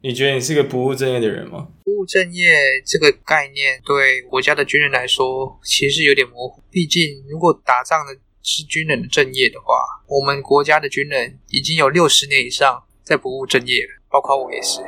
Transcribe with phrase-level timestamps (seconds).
[0.00, 1.66] 你觉得你是个不务正业的人吗？
[1.84, 2.52] 不务正业
[2.86, 6.62] 这个概念对国家的军人来说其实有点模糊。
[6.70, 9.74] 毕竟，如果打仗的是军人的正业的话，
[10.06, 14.80] 我们国家的军人已经有六十年以上在不务正业了，包括我也是。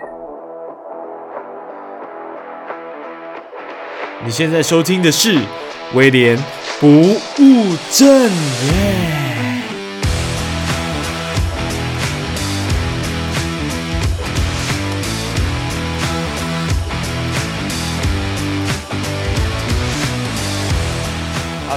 [4.24, 5.37] 你现在收听的是
[5.95, 6.37] 威廉
[6.79, 9.19] 不务正业。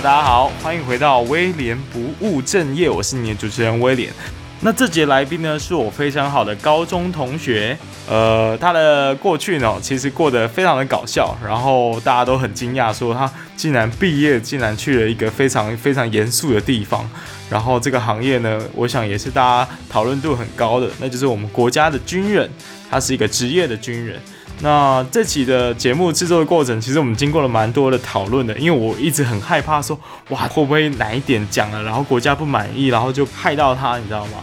[0.03, 4.11] 大家好，欢迎回到威廉不务正业，我是你的主持人威廉。
[4.59, 7.77] 那这节来宾呢，是我非常好的高中同学，
[8.09, 17.09] 呃，他的过去呢，其实过得非常的搞笑，然后大家都很惊讶，说他竟然毕业，竟然去了一个非常非常严肃的地方，
[17.49, 22.49] 然后这个行业呢，我想也是大家讨论度很高的，那就是我们国家的军人，
[22.89, 24.19] 他是一个职业的军人。
[24.61, 34.39] 那这期的节目制作的过程，其实我们经过了蛮多的讨论的，因为我一直很害怕说，哇， 会不会哪一点讲了，然后国家不满意，然后就害到他，你知道吗？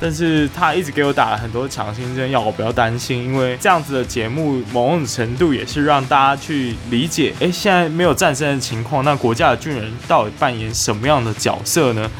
[0.00, 12.10] 但是他一直给我打了很多强心针，要我不要担心，因为这样子的节目某种程度也是让大家去理解，诶，现在没有战争的情况，那国家的军人到底扮演什么样的角色呢？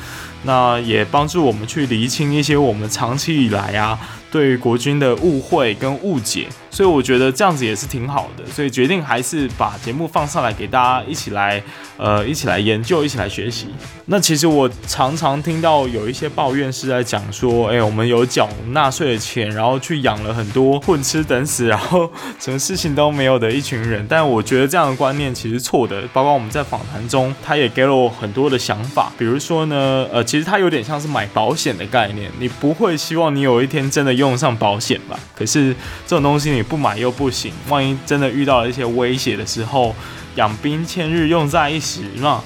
[0.45, 3.99] 那也帮助我们去厘清一些我们长期以来啊，
[4.31, 6.47] 对于国军的误会跟误解。
[6.75, 11.63] 所以我觉得这样子也是挺好的，所以决定还是把节目放上来给大家一起来，
[11.97, 13.69] 呃，一起来研究，一起来学习。
[14.07, 24.05] 那其实我常常听到有一些抱怨是在讲说，哎，我们有缴纳税的钱，然后去养了很多混吃等死，然后什么事情都没有的一群人。
[24.09, 26.03] 但我觉得这样的观念其实错的。
[26.13, 35.17] 包括我们在访谈中，他也给了我很多的想法，比如说呢，呃，其实他有点像是买保险的概念，你不会希望你有一天真的用上保险吧？
[35.37, 35.73] 可是
[36.05, 36.64] 这种东西你。
[36.65, 39.95] 不买又不行，万一真的遇到了一些威胁的时候，
[40.35, 42.43] 养兵千日，用在一时嘛。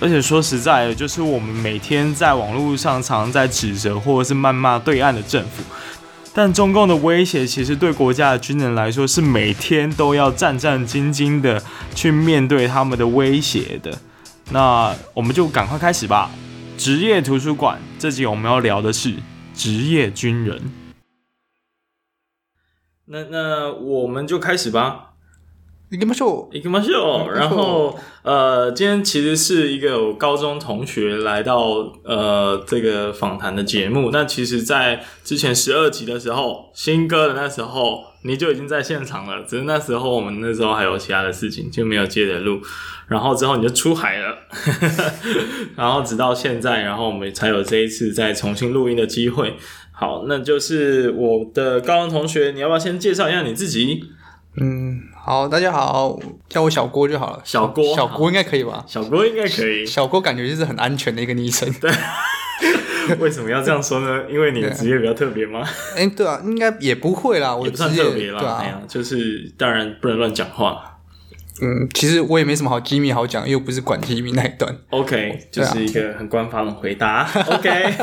[0.00, 5.62] 而且说实在的，就是我们每天在网络上常在指责或者是谩骂对岸的政府，
[6.34, 11.62] 但中共的威胁其实对国家的军人来说是每天都要战战兢兢的
[11.94, 13.96] 去面对他们的威胁的。
[14.50, 16.30] 那我们就赶快开始吧。
[16.76, 19.14] 职业图书馆这集我们要聊的是
[19.54, 20.60] 职业军人。
[23.11, 25.03] 那那我们就开始吧。
[25.89, 27.33] 行きましょう，行きましょう。
[27.33, 31.63] 然后呃，今天其实是一个我高中同学来到
[32.03, 34.09] 呃这个访谈的节目。
[34.11, 39.43] 那其实，在之前十二集的时候，新歌的那时候，你就已经在现场了。
[39.43, 42.59] 只是那时候我们那时候还有其他的事情，就没有接着录。
[43.07, 44.37] 然后之后你就出海了，
[45.77, 49.55] 然后直到现在，然后我们才有这一次再重新录音的机会。
[50.02, 54.02] 好，那就是我的高中同学，你要不要先介绍一下你自己？
[54.60, 56.18] 嗯，好，大家好，
[56.48, 57.40] 叫我小郭就好了。
[57.44, 58.84] 小郭，小郭应该可以吧？
[58.88, 59.86] 小郭应该可以。
[59.86, 61.72] 小郭感觉就是很安全的一个昵称。
[61.80, 61.88] 对，
[63.20, 64.24] 为什么要这样说呢？
[64.28, 65.62] 因为你的职业比较特别吗？
[65.94, 68.40] 哎、欸，对啊，应该也不会啦，我的职业也不算特别啦。
[68.40, 70.91] 对啊，哎呀，就是当然不能乱讲话。
[71.60, 74.74] 嗯，其实我也没什么好机密好讲，又不是管机密那一段。
[74.90, 77.28] OK，就是一个很官方的回答。
[77.50, 77.94] OK，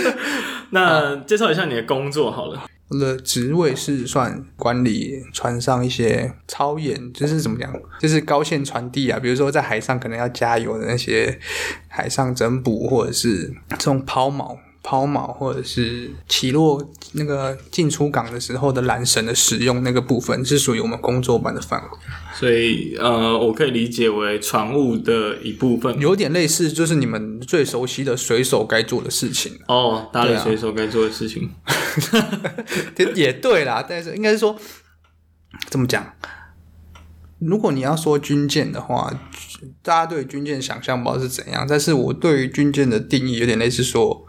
[0.70, 2.62] 那介绍一下你的工作好了。
[2.88, 11.38] 我的职位是算管理船上一些超演，就是怎么讲，就是高线传递啊，比如说在海上可能要加油的那些
[11.88, 14.58] 海上整补，或者是这种抛锚。
[14.82, 21.88] 抛锚或者是起落那个进出港的时候的缆绳的使用那个部分是属于我们工作班的范围，
[22.34, 31.48] 所以呃，我可以理解为船务的一部分，有点类似，就是你们最熟悉的水手该做的事情哦，打理水手该做的事情，
[32.96, 34.58] 也、啊、 也对啦，但是应该是说
[35.70, 36.14] 怎么讲？
[37.38, 39.14] 如果你要说军舰的话，
[39.80, 44.26] 大家对军舰想象不知道是怎样，但是我对于军舰的定义有点类似说。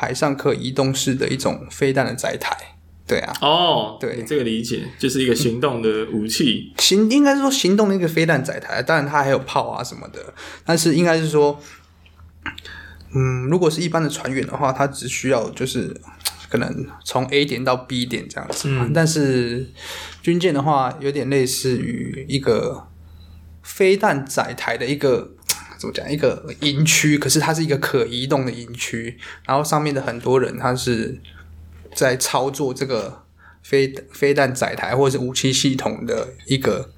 [0.00, 2.56] 海上可移动式的一种飞弹的载台，
[3.04, 10.32] 对啊，哦，对，这个理解就是一个行动的武器，行应该是说行动的一个飞弹载台，当然它还有炮啊什么的，
[10.64, 11.60] 但是应该是说，
[13.12, 16.00] 嗯，如果是一般的船员的话，他只需要就是
[16.48, 19.66] 可能从 A 点到 B 点这样子，嗯，但是
[20.22, 22.86] 军舰的话，有点类似于一个
[23.64, 25.32] 飞弹载台的一个。
[25.78, 26.10] 怎么讲？
[26.10, 29.16] 一个营区，可是它是一个可移动的营区，
[29.46, 31.20] 然后上面的很多人，他是
[31.94, 33.22] 在操作这个
[33.62, 36.90] 飞飞弹载台或者是武器系统的一个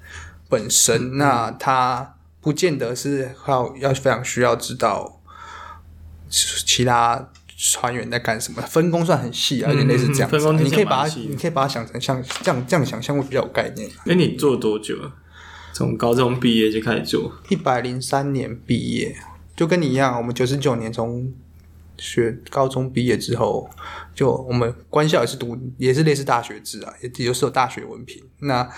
[0.49, 1.17] 本身。
[1.17, 5.21] 那他不见得是要要非常需要知道
[6.29, 10.39] 其他船员在干什么，分工算很细啊，有点类似这样子、啊。
[10.39, 13.87] 分工你可以把它，你可以把它想成像这样这样想象会比较有概念。
[14.07, 14.95] 哎，你做多久？
[15.73, 17.31] 从高中毕业就开始做？
[17.49, 19.15] 一百零三年毕业，
[19.55, 21.33] 就跟你一样，我们九十九年从
[21.97, 23.69] 学高中毕业之后，
[24.13, 28.23] 就我们官校也是读，也是类似大学制啊，也也是有大学文凭。
[28.39, 28.69] 那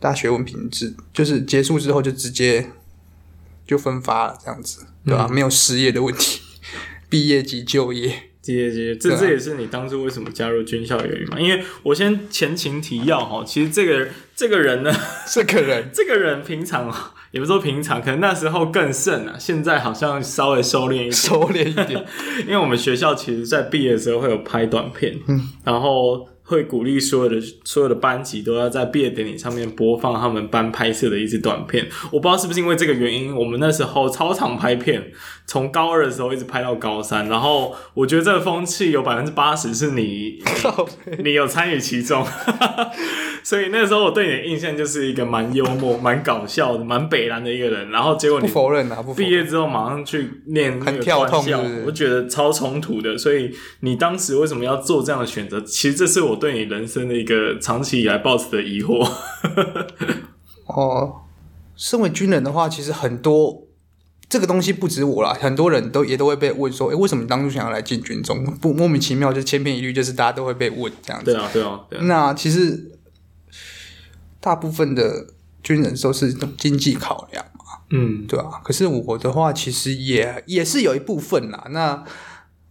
[0.00, 2.70] 大学文凭制就是结束之后就直接
[3.66, 5.26] 就分发了，这样子，对吧？
[5.28, 6.40] 嗯、没有失业的问题。
[7.08, 11.38] 毕业即就业，毕业即这这也是你当初为什么加入军校的原因嘛？
[11.38, 14.92] 因为我先前情提要哈，其实这个这个人呢，
[15.26, 16.92] 这个人 这个人平常
[17.30, 22.04] 也不说平常，可能那时候更盛啊，现在好像稍微收敛一点，收敛一点。
[22.46, 26.28] 因为我们学校其实在毕业的时候会有拍短片，嗯，然后。
[26.46, 31.88] 会鼓励所有的所有的班级都要在毕业典礼上面播放他们班拍摄的一支短片。
[32.12, 35.10] 我不知道是不是因为这个原因，我们那时候超常拍片，
[35.44, 37.28] 从高二的时候一直拍到高三。
[37.28, 40.38] 然后我觉得这个风气有百分之八十是你
[41.18, 42.24] 你，有参与其中，
[43.42, 47.90] 所以那时候我对你的印象就是一个蛮幽默、蛮搞笑的、蛮北烂的一个人。
[47.90, 53.18] 然后结果你不否认啊，不，毕业之后马上去念那个官校，我觉得超冲突的。
[53.18, 53.50] 所以
[53.80, 55.60] 你当时为什么要做这样的选择？
[55.62, 56.35] 其实这是我。
[56.36, 59.08] 对你人生的一个长期以来抱持的疑惑。
[60.66, 61.22] 哦，
[61.76, 63.66] 身为军人的话，其实很多
[64.28, 71.32] 这个东西不止我啦，很多人都也都会被问说：“诶，为什么你当初想要来进军中？”不莫名其妙，就千篇一律，就是大家都会被问这样子。
[71.32, 71.80] 对啊，对啊。
[71.88, 72.02] 对啊。
[72.04, 72.90] 那其实
[74.40, 75.28] 大部分的
[75.62, 78.60] 军人都是经济考量嘛，嗯，对啊。
[78.64, 81.68] 可是我的话，其实也也是有一部分啦。
[81.70, 82.04] 那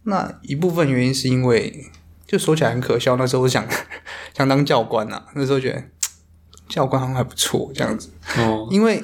[0.02, 1.86] 那一部分原因是因为。
[2.26, 3.64] 就说起来很可笑，那时候我想
[4.36, 5.82] 想当教官啊，那时候觉得
[6.68, 8.10] 教官好像还不错这样子。
[8.38, 9.02] 哦，因为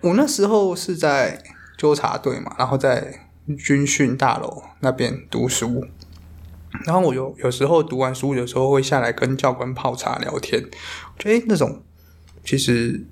[0.00, 1.42] 我那时候是在
[1.78, 5.86] 纠察队嘛，然后在军训大楼那边读书，
[6.84, 10.62] 然后我有有时候读完书，有时候会下来跟教官泡茶聊天，
[11.16, 11.84] 我觉得诶那种
[12.44, 13.06] 其实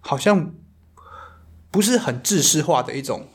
[0.00, 0.54] 好像
[1.70, 3.28] 不是很制式化的一种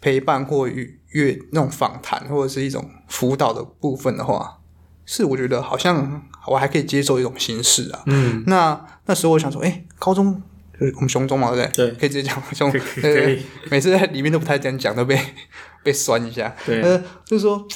[0.00, 1.00] 陪伴或与。
[1.10, 4.58] 越那种访谈或者是一种辅导的部分的话，
[5.04, 8.02] 是我觉得好像我还可以接受一种形式啊。
[8.06, 10.42] 嗯，那那时候我想说，哎、欸，高中
[10.78, 11.90] 就是我们熊中嘛，对不对？
[11.90, 12.70] 对，可以直接讲 雄。
[13.00, 15.18] 对，每次在里面都不太这样讲，都被
[15.82, 16.54] 被酸一下。
[16.64, 17.66] 对，呃，就是说，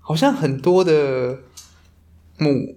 [0.00, 1.38] 好像很多的
[2.38, 2.76] 母。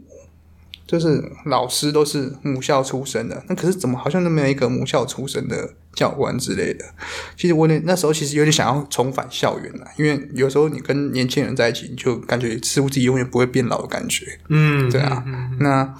[0.88, 6.86] 就是老师都是母校出身的，那可是怎么好像都没有一个母校出身的教官之类的。
[7.36, 14.40] 其实我那那时候其实有点想要重返校园了，因为有时候你跟年轻人在一起，你就感觉似乎自己永远不会变老的感觉。
[14.50, 15.24] 嗯，对啊。
[15.26, 15.94] 嗯、那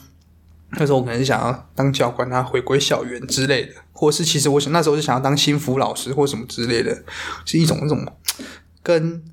[0.72, 7.04] 那时候我可能想要当教官，他回归校园之类的，或是其实我想那时候是想要当心服老师或什么之类的，
[7.46, 8.06] 是一种那种
[8.82, 9.24] 跟。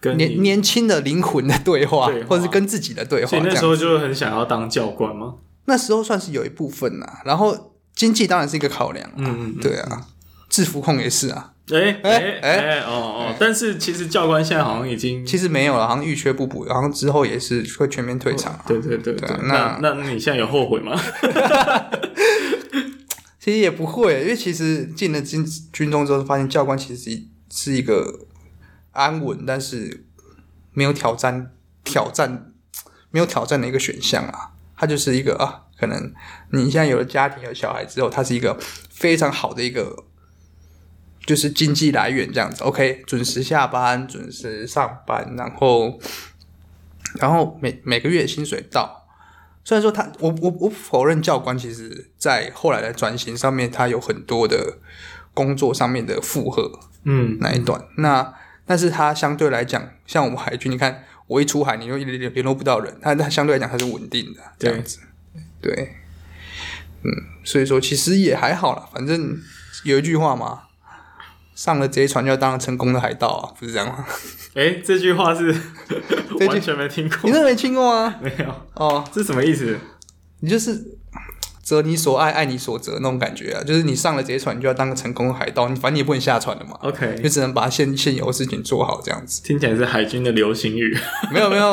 [0.00, 3.30] 跟年年轻的灵魂的对话，对话，或者是跟自己的对话。
[3.30, 5.36] 所以那时候就很想要当教官吗？
[5.66, 9.14] 那时候算是有一部分呐、啊，然后经济当然是一个考量、啊。
[9.16, 10.06] 嗯，对啊，
[10.48, 11.52] 制服控也是啊。
[11.72, 18.64] 哎哎哎哦哦，但是其实教官现在好像已经其实没有了，好像欲缺不补，然后之后也是会全面退场、啊。
[18.66, 20.98] 对对对对，对，那那你现在有后悔吗？
[23.38, 28.26] 其实也不会，因为其实进了军军中之后，发现教官其实是一个。
[28.94, 30.04] 安稳，但是
[30.74, 31.50] 没有挑战，
[31.82, 32.52] 挑战
[33.10, 34.50] 没有挑战的一个选项啊。
[34.76, 36.14] 它就是一个啊，可能
[36.52, 38.56] 你现在有了家庭、有小孩之后，它是一个
[38.88, 40.04] 非常好的一个，
[41.26, 42.62] 就是经济来源这样子。
[42.62, 45.98] OK，准时下班，准时上班，然后
[47.16, 49.08] 然后每每个月薪水到。
[49.64, 54.78] 虽然说他，我我我否认教官其实在后来的转型上面，他有很多的
[55.34, 58.34] 工作上面的负荷，嗯，那一段那。
[58.64, 65.00] 但是他相对来讲，像我们海军，你看我一出海，你就联联联络不到人，他他相对来讲他是稳定的这样子，
[65.62, 65.94] 对，
[67.04, 67.10] 嗯，
[67.44, 69.38] 所以说其实也还好啦，反正
[69.84, 70.64] 有一句话嘛，
[71.54, 74.04] 上了贼船就要当成功的海盗啊，不是这样吗？
[74.54, 75.54] 哎、欸，这句话是
[76.46, 78.14] 完全没听过，你都没听过吗？
[78.20, 79.78] 没有哦，这是什么意思？
[80.40, 80.98] 你就是。
[81.62, 86.72] 择你所爱，爱你所择那种感觉啊，就是你上了贼船，你就要当个成功的海盗，你反正你也不能下船的嘛。
[86.82, 89.42] OK，就只能把现现有的事情做好，这样子。
[89.44, 90.92] 听起来是海军的流行语。
[91.32, 91.64] 没有没有，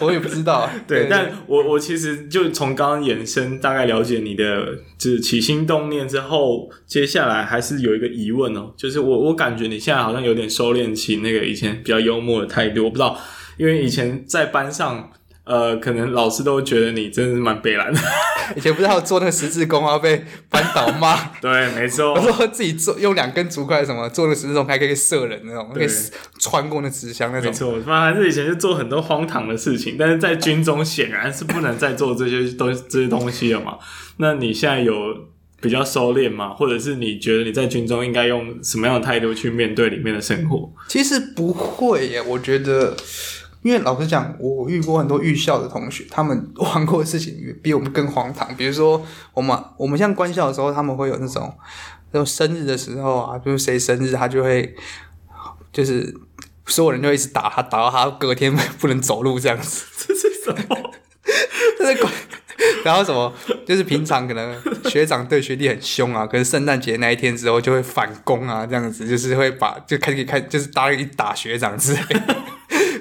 [0.00, 0.68] 我也不知道。
[0.88, 13.18] 对，但我我其实就从刚刚衍生，大概了解你的就是起心动念之后，接下来还是有一个疑问哦，就是我我感觉你现在好像有点收敛起那个以前比较幽默的态度，我不知道，
[13.58, 15.10] 因为以前在班上。
[15.44, 18.00] 呃，可能老师都觉得你真的是蛮北烂的。
[18.56, 21.16] 以前不是还有做那个十字弓啊，被班导骂。
[21.40, 22.14] 对，没错。
[22.14, 25.86] 我说自己做用两根竹筷什么做那十字弓，还可以射人那种，可以
[26.38, 27.50] 穿过那纸箱那种。
[27.50, 33.76] 没错，反正以前就做很多荒唐的事情，但是在军中显然是不能再做这些东这些东西了嘛。
[34.16, 34.94] 那你现在有
[35.60, 36.54] 比较收敛吗？
[36.54, 40.72] 或者是你觉得你在军中应该用什么样的态度去面对里面的生活？
[40.88, 42.96] 其实不会耶，我觉得。
[43.64, 48.54] 因为老实讲，我遇过很多预校的同学，他们玩过的事情比我们更荒唐。
[48.56, 49.02] 比如说，
[49.32, 51.50] 我们我们像官校的时候，他们会有那种
[52.10, 54.76] 那种生日的时候啊，比如谁生日，他就会
[55.72, 56.14] 就是
[56.66, 59.86] 所有人就一直打他，打到他隔天不能走路这样子。
[60.08, 60.90] 这是什么？
[61.78, 62.12] 这是官。
[62.84, 63.32] 然后什么？
[63.66, 72.36] 就是平常可能学长对学弟很凶啊，可是圣诞节那一天之后就会反攻啊，这样子就是会把就开始开就是打一打学长之类的。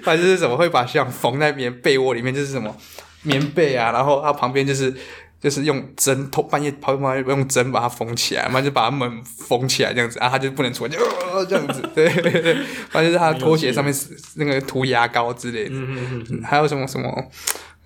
[0.03, 2.75] 反正就是怎么会把学长缝在棉被窝里面，就是什么
[3.23, 4.93] 棉被啊，然后他旁边就是
[5.41, 12.53] 就是用针，偷半夜跑跑用针把它缝起来，然后就把他门缝起来这样子啊，他就不能出来，就、呃、这样子，对对对，
[12.89, 13.93] 反正就是他拖鞋上面
[14.35, 17.09] 那个涂牙膏之类的，嗯嗯嗯，还有什么什么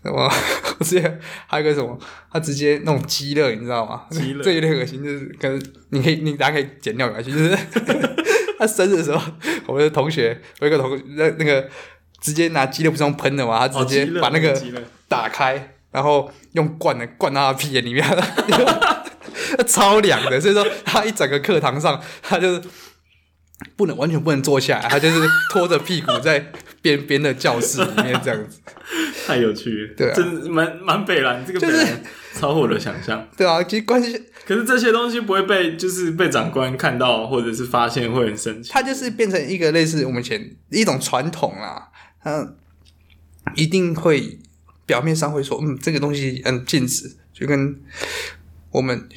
[0.04, 0.24] 什么，
[0.80, 1.98] 我之前还有个什么，
[2.32, 4.04] 他直接那种鸡肋，你知道吗？
[4.12, 5.60] 鸡肋，这有点恶心，就是可能
[5.90, 7.58] 你可以你大家可以剪掉没关系，就是
[8.60, 9.22] 他生日的时候，
[9.66, 11.68] 我们的同学我一个同那那个。
[12.22, 13.68] 直接拿鸡肋不是用喷的嘛？
[13.68, 14.60] 他直接把那个
[15.08, 18.04] 打开，然后用灌的灌到他屁眼里面，
[19.66, 20.40] 超凉的。
[20.42, 22.62] 所以说他一整个课堂上，他就是
[23.76, 28.60] 不能完全不能坐下来，他就是拖着屁股在边边的教室里面这样子。
[29.26, 32.00] 太有趣了，对、啊，真蛮蛮北蓝，这个北蓝、就是、
[32.40, 33.28] 超乎我的想象。
[33.36, 38.72] 对啊，其实关系，可是这些东西不会被就是被长官看到或者是发现会很生气。
[38.72, 41.90] 他就是变成一个类似我们以前一种传统啦。
[42.28, 42.54] 他
[43.56, 44.38] 一定会
[44.86, 47.80] 表面上会说，嗯，这个东西嗯禁止，就跟
[48.72, 49.08] 我们，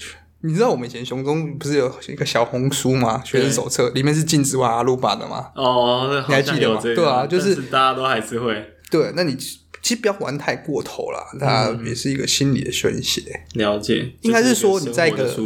[0.43, 3.21] 你知道我们以前熊中不是有一个小红书吗？
[3.25, 5.51] 学生手册里面是禁止玩阿鲁巴的吗？
[5.57, 6.81] 哦，你还记得吗？
[6.81, 8.75] 对啊，就是，是大家都还是会。
[8.89, 13.23] 对，那你其实不要玩太过头了，它也是一个心理的宣泄。
[13.55, 15.37] 了解，应该是说你在一个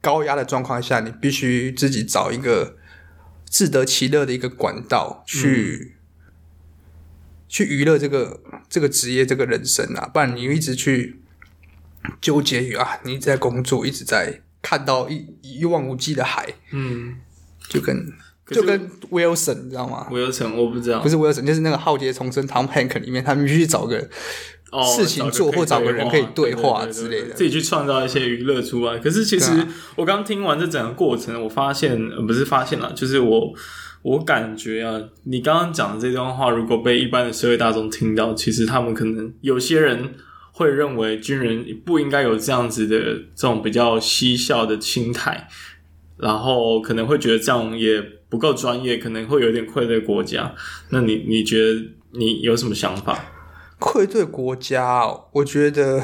[0.00, 2.76] 高压的状况下，你必须自己找一个
[3.48, 5.94] 自得其乐的一个管道去。
[7.48, 8.38] 嗯去娱乐这个
[8.68, 11.18] 这个职业这个人生啊，不然你一直去
[12.20, 17.16] 纠结于啊，你一直在工作，一直在看到一一望无际的海，嗯，
[17.70, 18.12] 就跟
[18.50, 23.98] 就跟 Wilson 你知道吗？Wilson 我不知道，不是 Wilson，就是那个浩劫重生 Tom Hanks 里面，他们必须找个
[24.94, 28.98] 事情做，哦、或找个人可以对话之类的，自己去创造一些娱乐出来。
[28.98, 33.54] 可是其实我刚听完这整个过程，我发现呃不是发现了，就是我。
[34.02, 40.14] 我感觉啊，你刚刚讲的这段话，如果被一般的社会大众听到，其实他们可能有些人
[40.52, 42.96] 会认为军人不应该有这样子的
[43.34, 45.48] 这种比较嬉笑的心态，
[46.16, 50.54] 然后可能会觉得这样也不够专业，可能会有点愧对国家。
[50.90, 51.80] 那你你觉得
[52.12, 53.32] 你有什么想法？
[53.78, 55.02] 愧对国家，
[55.32, 56.02] 我觉得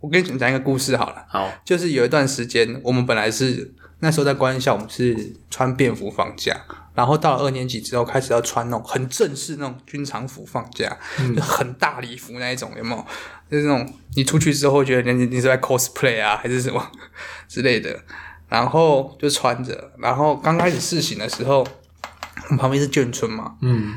[0.00, 1.24] 我跟你讲一个故事好了。
[1.28, 6.60] 好，就是有一段时间，我们本来是那时候在官校，我们是穿便服放假。
[6.94, 13.06] 然后到了二年级之后，开始要穿那种很正式那种军常服放假，嗯、就很大礼服那一种，有没有？
[13.50, 16.90] 就是那种你出去之后觉得你你是在 cosplay 啊，还是什么
[17.48, 18.00] 之类的。
[18.48, 21.58] 然后就穿着，然后刚开始试行的时候，
[22.44, 23.92] 我们旁边是眷村嘛，嗯，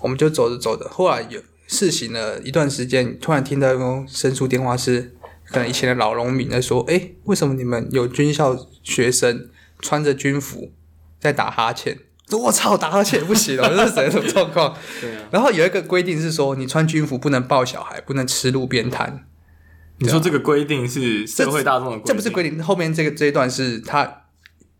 [0.00, 5.14] 我们就走着走着，后来有试行了一段时间，突然听到一个申诉电话是，
[5.50, 10.72] 可能以前的老农民在说，诶，为什么你们有军校学生穿着军服？
[11.18, 11.98] 在打哈欠，
[12.30, 14.74] 我操，打哈欠不行了， 这是什么状况？
[15.00, 15.28] 对啊。
[15.30, 19.26] 然后有一个规定是说，你穿军服不能抱小孩，不能吃路边摊。
[19.98, 22.04] 你说这个规定是社会大众的规定？
[22.06, 24.22] 这不是规定，后面这个这一段是他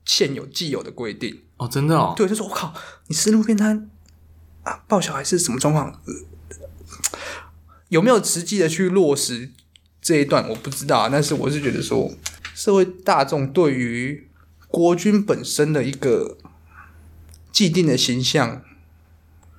[0.06, 1.42] 现有既有的规定。
[1.58, 2.14] 哦，真的哦。
[2.16, 2.72] 对，就说我靠，
[3.08, 3.90] 你吃路边摊
[4.62, 6.00] 啊，抱小孩是什么状况？
[7.90, 9.50] 有没有实际的去落实
[10.00, 10.48] 这一段？
[10.48, 12.12] 我不知道啊，但是我是觉得说，
[12.54, 14.26] 社会大众对于。
[14.72, 16.38] 国军本身的一个
[17.50, 18.62] 既定的形象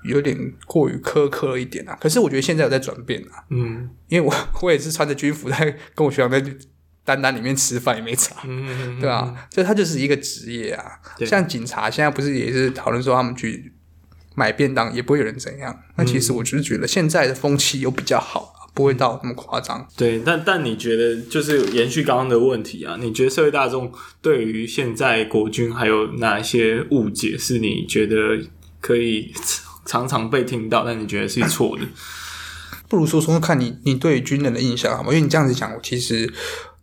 [0.05, 3.43] 有点过于苛刻一点啊，可是我觉得现在有在转变啊。
[3.50, 6.41] 嗯，因为我我也是穿着军服在跟我学长在
[7.03, 11.01] 单单里面吃饭也没差，嗯，对啊，所以他就是一个职业啊。
[11.25, 13.74] 像警察现在不是也是讨论说他们去
[14.36, 18.50] 买便当也不会有人怎样，那其实我就是觉得现在的风气又比较好。
[18.73, 22.97] 不会到那么夸张，对，但但你觉得就是延续刚刚的问题啊？
[22.99, 28.39] 你觉得社会大众对于现在国军还有哪一些误解是你觉得
[28.79, 29.33] 可以
[29.85, 31.83] 常常被听到，但你觉得是错的？
[32.87, 35.09] 不如说说看你你对军人的印象好吗？
[35.09, 36.31] 因为你这样子讲，其实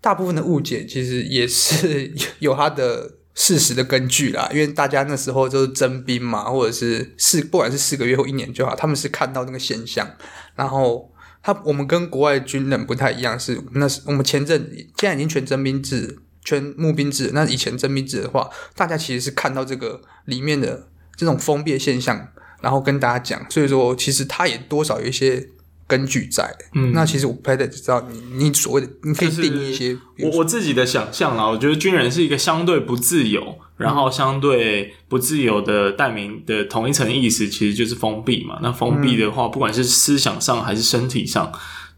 [0.00, 4.49] 大部分的误解其实也是有它的事实的根据啦。
[4.52, 10.07] 因为大家那时候就是征兵嘛，或者是四不管是四个月或一年就好，他们是看到那个现象，
[10.54, 11.11] 然后
[11.42, 16.18] 他我们跟国外军人不太一样，是那是我们前阵现在已经全征兵制。
[16.45, 22.26] 全募兵制，那以前征兵制的话，大家其实是看到这个里面的这种封闭现象，
[22.62, 25.47] 然后跟大家讲，所以说其实他也多少有一些
[25.87, 26.57] 根据在。
[26.75, 29.99] 嗯，那其实我不太知道你你所谓的，你可以定义一些。
[30.21, 38.59] 我我自己的想象啦，我觉得军人是一个相对不自由，然后相对不自由的代名的同一层意思，其实就是封闭嘛。
[38.61, 41.51] 那封闭的话，不管是思想上还是身体上，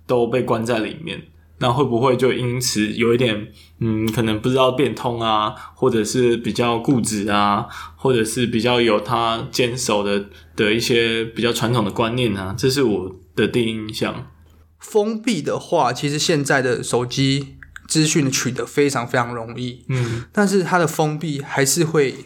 [0.07, 1.23] 都被关在里面。
[1.63, 3.49] 那会不会就因此有一点，
[3.81, 10.25] 嗯，可能不知道变通啊，或者是比较固执啊，或者是比较有他坚守的
[10.57, 12.55] 的一些比较传统的观念啊？
[12.57, 14.31] 这是我的第一印象。
[14.79, 17.57] 封闭的话，其实现在的手机
[17.91, 22.25] 资讯取得非常非常容易，嗯，但是它的封闭还是会，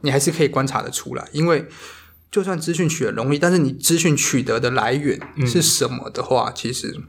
[0.00, 1.68] 你还是可以观察得出来，因为
[2.30, 7.00] 就算资讯取得容易，但是你资讯取得的来源是什么的话，嗯、其实。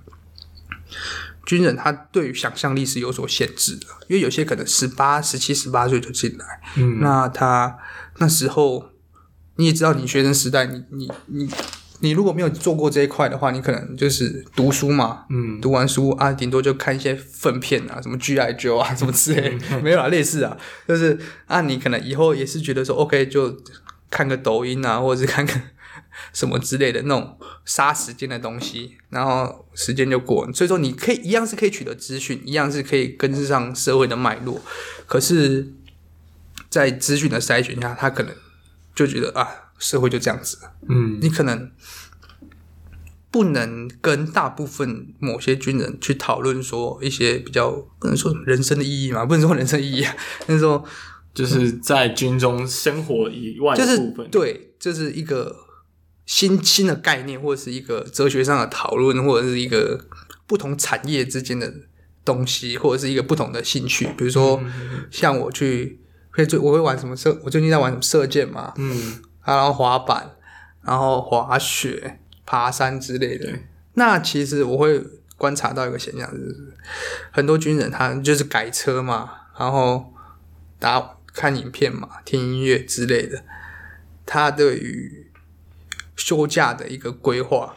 [1.46, 7.78] 军人他对于想象力是有所限制的，因为有些可能十八、十七、十八岁就进来，嗯，那他
[8.18, 8.90] 那时候
[9.58, 11.50] 你也知道，你学生时代，你你你你
[12.12, 20.58] 如果没有做过这一块的话，你可能就是读书嘛，嗯，读完书啊，顶多就看一些粪片啊，什么 G I Joe 啊， 什么之类，嗯、 没有啊，类似啊，
[20.88, 23.58] 就是啊，你可能以后也是觉得说，OK，就
[24.10, 25.54] 看个抖音啊，或者是看个。
[26.32, 34.62] 什么之类的那种杀时间的东西，然后时间就过，所以说你可以一样是可以取得资讯，一样是可以跟上社会的脉络，
[35.08, 35.74] 可是，
[36.70, 38.34] 在资讯的筛选下，他可能
[38.94, 40.58] 就觉得啊，社会就这样子，
[40.90, 41.72] 嗯，你可能
[43.30, 50.16] 不能跟大部分某些军人去讨论说一些比较不能说人生的意义嘛，不能说人生意义啊，
[50.48, 50.86] 那时候
[51.34, 55.64] 就是在军中生活以外的部分，就是、对，这、就是一个。
[56.28, 60.08] 新新的概念，或者是一个哲学上的讨论，或者是一个
[60.48, 61.72] 不同产业之间的
[62.26, 64.08] 东西，或者是一个不同的兴趣。
[64.18, 64.60] 比如说，
[65.12, 66.00] 像我去
[66.32, 70.32] 会最我会玩什么射，我最近在玩什么射箭嘛，嗯，然后滑板，
[70.82, 73.48] 然后滑雪、爬山之类的。
[73.94, 75.02] 那其实我会
[75.38, 76.74] 观察到一个现象，就是
[77.32, 80.14] 很多军人他就是改车嘛，然后
[80.80, 83.44] 打看影片嘛，听音乐之类的，
[84.26, 85.32] 他对于
[86.16, 87.76] 休假的一个规划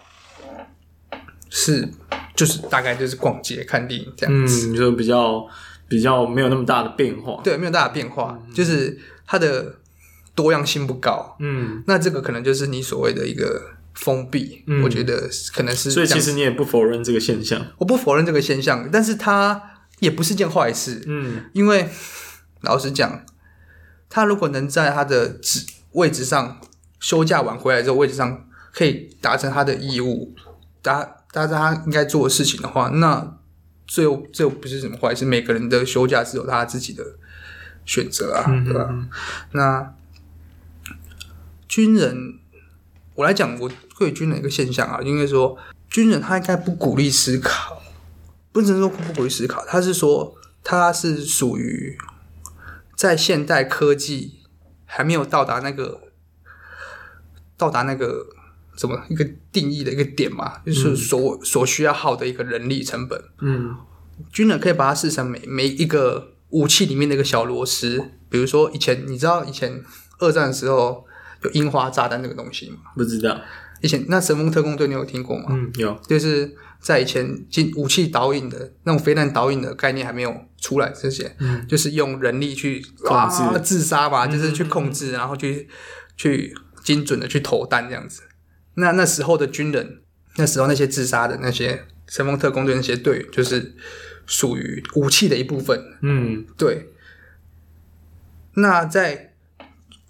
[1.51, 1.89] 是，
[2.37, 5.47] 就是大概就是逛街、看电影这样子，嗯，就比较
[5.89, 7.41] 比较没有那么大的变化。
[7.43, 9.78] 对，没有大的变化，嗯、就是他的
[10.39, 11.35] 多样性不高。
[11.41, 13.61] 嗯，那这个可能就是你所谓的一个
[13.95, 14.63] 封闭。
[14.69, 15.91] 嗯，我觉得可能是。
[15.91, 17.61] 所以其实你也不否认这个现象。
[17.79, 19.61] 我不否认这个现象，但是它
[19.99, 21.03] 也不是件坏事。
[21.09, 21.89] 嗯，因为
[22.61, 23.25] 老实讲，
[24.09, 26.61] 他如果能在他的职位置上。
[27.01, 30.35] 休假完回来之后，位置上可以达成他的义务，
[30.83, 33.39] 达达成他应该做的事情的话，那
[33.87, 35.25] 这又这又不是什么坏事。
[35.25, 37.05] 每个人的休假是有他自己的
[37.87, 38.93] 选择啊，嗯、对吧？
[39.53, 39.95] 那
[41.69, 42.41] 军人，
[43.15, 45.57] 我来讲，我对军人一个现象啊，应该说，
[45.89, 47.83] 军人他应该不鼓励思考，
[48.51, 51.97] 不能说不鼓励思考，他是说他是属于
[52.97, 54.41] 在现代科技
[54.85, 56.01] 还没有到达那个。
[57.59, 58.25] 到达那个
[58.77, 63.21] 怎么一个定义的一个点嘛，就是所、所需要耗的一个人力成本。
[63.41, 63.75] 嗯，
[64.31, 68.13] 军人可以把它视成每每一个武器里面的一个小螺丝。
[68.29, 69.83] 比如说以前你知道以前
[70.21, 71.05] 二战的时候
[71.43, 72.79] 有樱花炸弹这个东西吗？
[72.95, 73.41] 不知道。
[73.81, 75.47] 以前那神风特工队你有听过吗？
[75.51, 75.99] 嗯，有。
[76.09, 85.69] 就是在以前进武器导引的那种飞弹导引的概念还没有出来之前，嗯，就是用人力去控制自杀吧，就是去控制，然后去
[86.17, 86.55] 去。
[86.85, 88.23] 精准的去投弹这样子，
[88.75, 90.01] 那那时候的军人，
[90.37, 93.75] 那时候那些自杀的那些神风特工队那些队员，就是
[94.25, 95.79] 属于武器的一部分。
[96.01, 96.89] 嗯，对。
[98.55, 99.28] 那在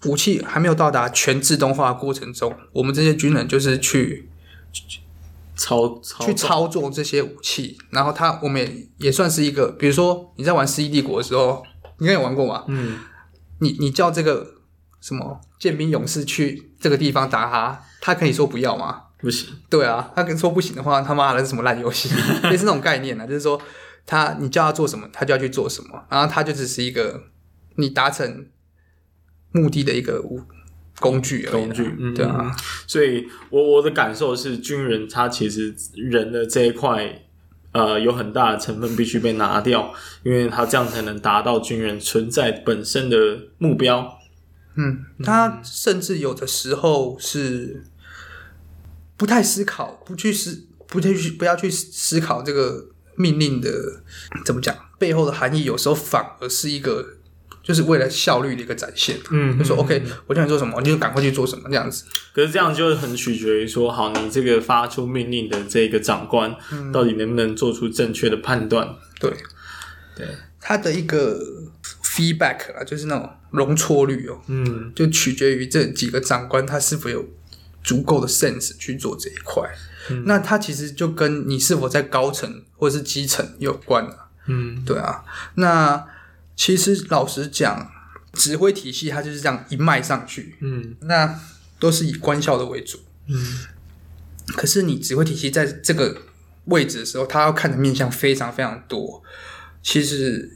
[0.05, 4.29] 武器还没有到达全自动化过程中，我们这些军人就是去
[5.55, 11.63] 操操去操作这些武器，然后他我们也也算是一个，比如说你在玩《世纪帝国》的时候，
[11.97, 12.65] 你应该有玩过吧？
[12.67, 12.99] 嗯，
[13.59, 14.55] 你你叫这个。
[15.01, 19.03] 什么剑兵勇士去这个地方打他，他可以说不要吗？
[19.17, 19.47] 不行。
[19.69, 22.09] 对啊，他跟说不行的话，他妈的是什么烂游戏？
[22.51, 23.57] 也是那种概念呢、啊，就是说
[24.05, 27.23] 他你叫他做什么，他就要去做什么，然后他就只是一个
[27.77, 28.45] 你达成
[29.51, 30.41] 目的的一个辅
[30.99, 32.55] 工具而已，工具，嗯，对啊。
[32.85, 37.23] 所以我我的感受是，军人他其实人的这一块，
[37.71, 43.17] 呃，有很大的成分必须被拿掉， 因为他这样才能达到军人存在本身的
[43.57, 44.19] 目标。
[44.75, 47.83] 嗯，他甚至有的时候是
[49.17, 54.03] 不太思考，不去思，不去不要去思考这个命令的
[54.45, 57.18] 怎么讲背后的含义，有时候反而是一个。
[57.69, 62.03] 就是为了效率的一个展现，嗯，就说 OK，我叫你做什么，你就赶快去做什么这样子。
[62.33, 66.51] 可是这样就很取决于说，好，你这个发出命令的这个长官，
[66.91, 68.87] 到底能不能做出正确的判断？
[68.87, 69.33] 嗯、对，
[70.15, 70.27] 对，
[70.59, 71.39] 他的一个
[72.03, 77.23] feedback 啊，就是那种容错率哦，嗯，就取决于这几个长官他是否有
[77.83, 79.69] 足够的 sense 去做这一块。
[80.09, 84.31] 嗯、那他其实就跟你是否在高层或者是基层有关啊。
[84.47, 86.03] 嗯，对啊，那。
[86.59, 87.89] 其实老实讲，
[88.33, 91.39] 指挥体系它就是这样一脉上去，嗯，那
[91.79, 93.59] 都是以官校的为主，嗯。
[94.57, 96.17] 可是你指挥体系在这个
[96.65, 99.23] 位置的时候，他要看的面向非常非常多。
[99.81, 100.51] 其实，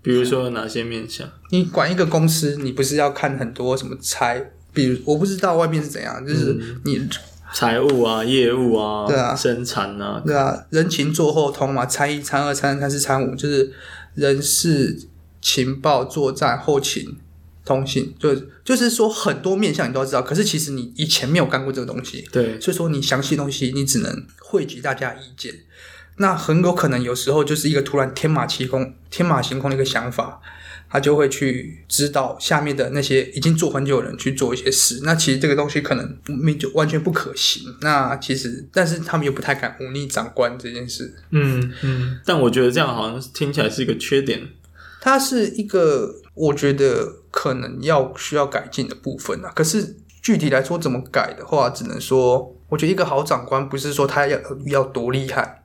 [0.00, 1.28] 比如说哪些面向？
[1.50, 4.52] 你管一个公司，你不是要看很多什么财？
[4.72, 7.06] 比如我不知道外面是怎样，就是你
[7.52, 13.70] 财务啊、业务啊、对啊、生产啊，对啊，人情做后通嘛，参一、参二、参三、参四、参五，就是
[14.14, 15.08] 人事。
[15.42, 17.18] 情报、作战、后勤、
[17.64, 20.22] 通信，就就是说很多面向你都要知道。
[20.22, 25.52] 可是其实你以前没有干过这个东西，对，所以说你详细东西你只能汇集大家意见。
[26.16, 30.40] 那很有可能有时候就是一个突然天马行空、天马行空的一个想法，
[30.90, 35.00] 他就会去指导下面的那些已经做很久的人去做一些事。
[35.04, 37.62] 那其实这个东西可能没就完全不可行。
[37.80, 41.14] 那其实，但是他们又不太敢忤逆长官这件事。
[41.30, 44.48] 嗯嗯，但我觉得这样好像听起来是一个缺点。
[45.04, 49.50] 它是一个我觉得可能要需要改进的部分啊。
[49.52, 55.64] 可是具体来说怎么改的话，只能说，我觉得一个好长官不是说他要要多厉害，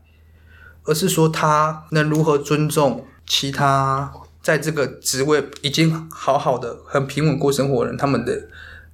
[0.86, 8.50] 而是说他能如何尊重其他在这个职位已经好好的很平稳过生活的人，他们的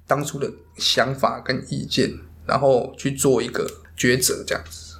[0.06, 2.12] 当初的想法跟意见，
[2.44, 4.96] 然后去做一个抉择，这样子。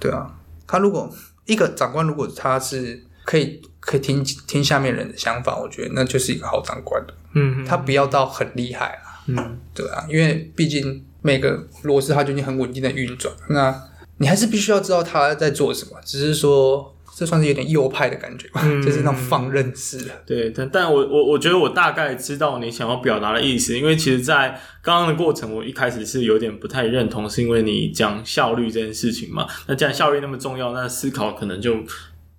[0.00, 0.34] 对啊，
[0.66, 1.08] 他如果
[1.46, 3.62] 一个长官如果他是可以。
[3.80, 7.14] 可以听听下面人的想法，我觉得那就是一个好长官的。
[7.34, 9.24] 嗯，他不要到很厉害啊。
[9.26, 13.82] 嗯，对啊，因为毕竟每个螺丝它就已经很稳定的运转，那
[14.18, 15.92] 你还是必须要知道他在做什么。
[16.04, 20.10] 只是说，这算是有点右派的感觉吧，嗯、就是那种放任式的。
[20.26, 29.46] 对，但但我我我觉得我大概知道你想要表达的意思，因为其实，在刚刚的过程，我一开始是有点不太认同，是因为你讲效率这件事情嘛。
[29.68, 31.76] 那既然效率那么重要，那思考可能就。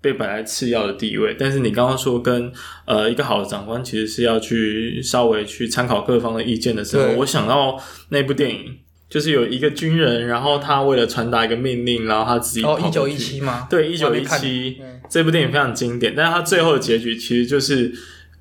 [0.02, 2.52] 被摆在次要的地位，但是你刚刚说跟
[2.86, 13.68] 呃一个好的长官其实是要去稍微去参考各方的意见的时候，我想到那部电影，就是有一个军人，然后他为了传达一个命令，然后他自己哦，一九一七吗？
[13.70, 17.94] 对，一九一七这部电影非常经典，嗯、但是他最后的结局其实就是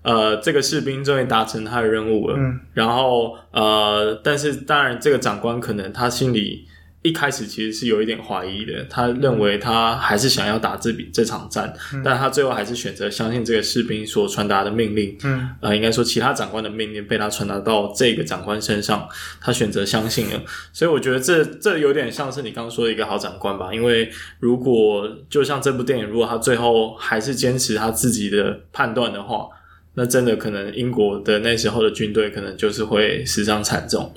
[0.02, 6.64] 呃这个士兵终于达成他的任务了，嗯，然后呃但是当然这个长官可能他心里。
[7.02, 15.16] 一开始其实是有一点怀疑的，他认为他还是想要打这笔这场战，嗯、但他最后还是选择相信这个士兵所传达的命令。
[15.24, 19.08] 嗯，呃，应该说其他长官的命令被他传达到这个长官身上，
[19.40, 20.42] 他选择相信了。
[20.74, 23.72] 所以我觉得这这有点像是你刚刚说的一个好长官吧？
[23.72, 29.48] 因为如果就像这部电影，如果他最后还是坚持他自己的判断的话，
[29.94, 34.14] 那真的可能英国的那时候的军队可能就是会死伤惨重。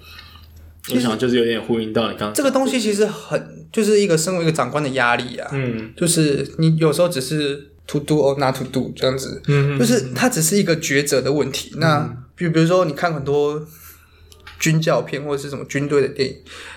[0.91, 5.49] 我想就是有点呼应到你刚刚这个东西，其实很就是一个身为一个长官的压力啊。
[5.53, 11.71] 嗯，就是你有时候只是 to do or not to do 这样子，嗯，就是它只是一个抉择的问题。
[11.75, 13.65] 嗯、那比比如说你看很多
[14.59, 16.35] 军教片或者是什么军队的电影，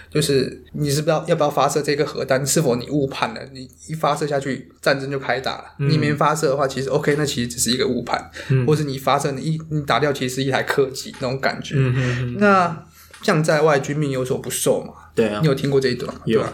[0.09, 3.41] 就是你是不知道要不要发射这个核弹，是否你误判了？
[3.53, 5.65] 你一发射下去，战争就开打了。
[5.81, 11.75] 嗯、你没发射的话，其实 OK，那其实只是一个误判，嗯、或是你发射你一你打掉，其实是一台客机那种感觉。
[11.77, 12.85] 嗯嗯嗯，那。
[13.27, 15.11] 将在外，军命有所不受嘛？
[15.17, 16.21] 对啊，你有听过这一段吗？
[16.27, 16.47] 有。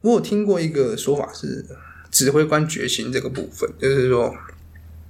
[0.00, 1.64] 我有听过一个说法是
[2.10, 4.34] 指挥官觉醒这个部分，就是说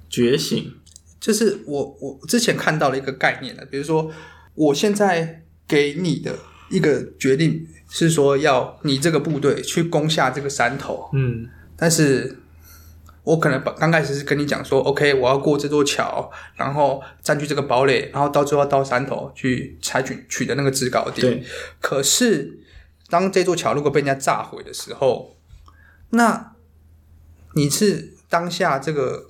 [0.07, 0.71] 觉醒，
[1.19, 4.11] 就是我我之前看到了一个概念的，比如说
[4.53, 6.37] 我现在给你的
[6.69, 12.37] 一个决定是说要你这个部队去攻下这个山头，嗯，但是。
[13.23, 21.21] 我可能刚开始是跟你讲说，OK，我要过这座桥，然后占据这个堡垒，然后到最后到山头去采取取得那个制高点。
[21.21, 21.45] 对。
[21.79, 22.59] 可是，
[23.09, 25.35] 当这座桥如果被人家炸毁的时候，
[26.09, 26.53] 那
[27.53, 29.27] 你是当下这个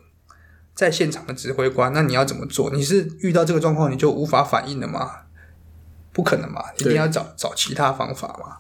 [0.74, 2.72] 在现场的指挥官，那你要怎么做？
[2.72, 5.24] 你是遇到这个状况你就无法反应了吗？
[6.14, 8.60] 不可能嘛，一定要找找其他方法嘛。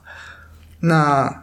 [0.81, 1.40] 那。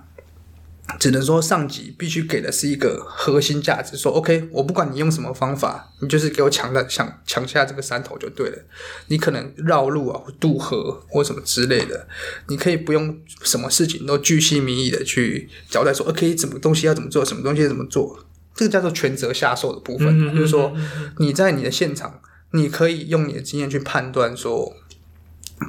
[0.99, 8.59] 只能说上级必须给的是一个核心价值，说 OK，我不管你用什么方法，你就是给我抢的抢抢下这个山头就对了。
[9.09, 12.09] 你可能绕路啊，渡河或什么之类的，
[12.49, 18.25] 你可以不用什么事情都巨细靡遗的去交代说 OK，什么东西要怎么做，什么东西要怎么做，
[18.55, 20.75] 这个叫做权责下授的部分，嗯、就是说
[21.19, 22.21] 你在你的现场，
[22.53, 24.75] 你可以用你的经验去判断说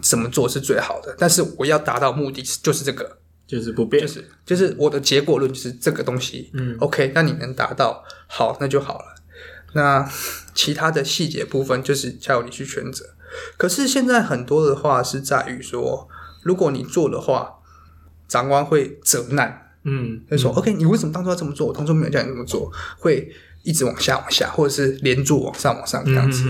[0.02, 3.19] 怎么做是最好的，但是我要达到目的就是这个。
[3.50, 9.06] 就是不变，就是就是我的结果论就是这个东西，嗯，OK，那你能达到好，那就好了。
[9.74, 10.08] 那
[10.54, 13.04] 其他的细节部分就是叫你去选择。
[13.58, 16.08] 可是现在很多的话是在于说，
[16.44, 17.56] 如果你做的话，
[18.28, 21.66] 长官会责难，嗯，就说、嗯、OK，你为什么当初要这么做？
[21.70, 23.34] 我当初没有叫你这么做，会
[23.64, 26.44] 一直往下往下，或者是连住往上往上这样子。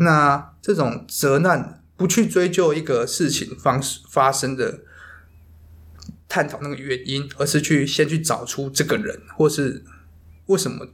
[0.00, 4.80] 那这种责难不去追究一个事情方式发生的。
[6.34, 9.84] 探讨那个原因，而是去先去找出这个人，或是
[10.46, 10.84] 为什么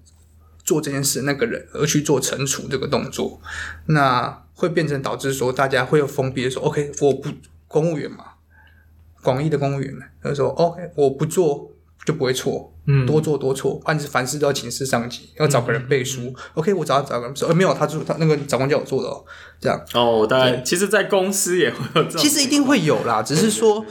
[0.63, 3.41] 做这件事那个人，而去做惩处这个动作，
[3.87, 7.31] 那会变成导致说大家会有封闭的说，OK，我不
[7.67, 8.25] 公务员嘛，
[9.23, 11.73] 广义的公务员，他说 OK，我不做
[12.05, 19.25] 就不会错，嗯，多做多错，凡事凡事都要请示上级，要找个人背书、嗯、，OK，我找找个人说，呃，没有，他做他那个长官叫我做的哦，
[19.59, 19.83] 这样。
[19.95, 23.87] 哦，当然，其实，在公司也会有这种，其实一定会有啦，只是说。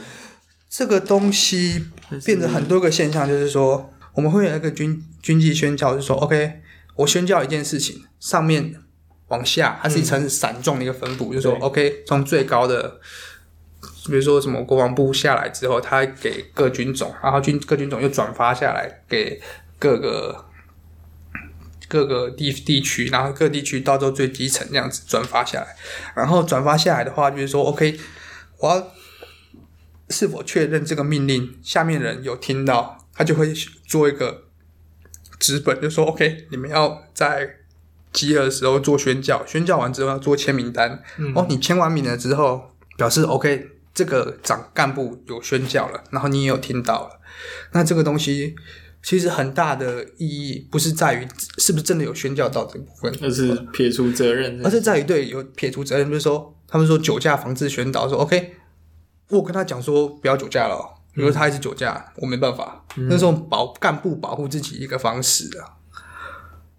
[0.70, 1.86] 这个东西
[2.24, 6.60] 变成很多个现象，就是说，我们会有一个军军纪宣教，就是说，OK，
[6.94, 8.76] 我宣教一件事情，上面
[9.26, 13.00] 往下，它是一层散状的一个分布，就是说，OK，从最高的，
[14.06, 19.40] 比如说什么国防部下来之后，他给各军种，然后军各军种又转发下来给
[19.76, 20.44] 各个
[21.88, 25.76] 各个地地区，然后各地区到时候最基层这样子转发下来，
[26.14, 27.98] 然后转发下来的话，就是说，OK，
[28.58, 28.92] 我要。
[30.10, 31.56] 是否确认这个命令？
[31.62, 33.54] 下面人有听到，他就会
[33.86, 34.44] 做一个
[35.38, 37.48] 纸本，就说：“OK，你们要在
[38.12, 41.00] 集合的时候做宣教，宣教完之后要做签名单。
[41.16, 47.20] 嗯、哦，你签完名了之后，表示 OK，这个长干部有宣教了，然后你也有听到了。
[47.72, 48.56] 那这个东西
[49.02, 51.26] 其实很大的意义不是在于
[51.58, 58.56] 是不是真的有宣教到这部分，而是撇除责任，而是在于对有撇除责任，就是说他们说酒驾防治宣导说 OK。”
[59.30, 60.76] 我跟他讲说不要酒驾了，
[61.14, 62.84] 因为他一直酒驾，我没办法。
[62.96, 65.78] 嗯、那时候保干部保护自己一个方式啊，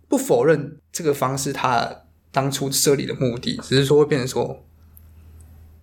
[0.10, 1.90] 不否认这个方式他
[2.32, 4.64] 当初设立的目的，只是说会变成说，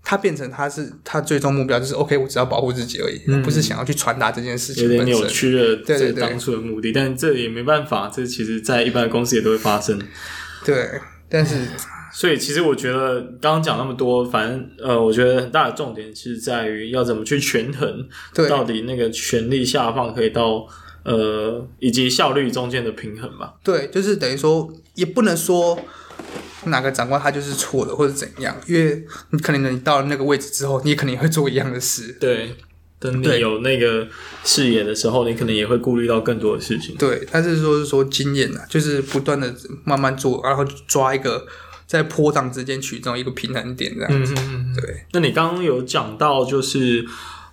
[0.02, 4.84] 他变成他是他最终目标就是 OK，我只要保护自己而已，嗯、不是想要去传达这件事情。
[4.84, 9.98] 有点扭曲了对当初的目的，但这也没办法，这其实在一般的公司也都会发生。
[10.64, 11.66] 对，但是。
[12.12, 18.08] 所以其实我觉得刚刚讲那么多，反正呃，我觉得很大的重点是在于要怎么去权衡，
[18.48, 20.66] 到底那个权力下放可以到
[21.04, 23.54] 呃以及效率中间的平衡吧。
[23.62, 25.78] 对，就是等于说也不能说
[26.64, 32.16] 哪个长官他就是错的或者怎样，因为你可能你到了那个位置之后，你可能也会做一样的事。
[32.18, 32.54] 对，
[32.98, 34.08] 等你有那个
[34.44, 36.96] 视野的时候，你可能也会顾虑到更多的事情。
[36.96, 41.46] 对，但是说是说经验啊，就是不断的慢慢做，然后抓一个。
[41.88, 44.34] 在波浪之间取这种一个平衡点，这样子。
[44.36, 47.02] 嗯、对，那你刚刚有讲到，就是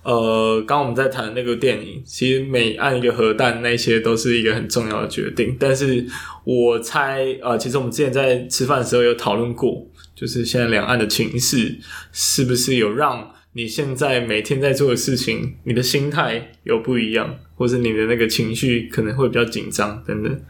[0.02, 5.56] 呃，刚刚我们在谈那个电影，其实每按一个核弹，那些都是一个很重要的决定。
[5.58, 6.06] 但是
[6.44, 11.78] 我猜，呃，其实我们之前在吃饭的时候有讨论过，就是现在两岸的情势
[12.12, 20.40] 是不是有让你现在每天在做的事情，你的心态有不一样，或是你的那个情绪可能会比较紧张等等。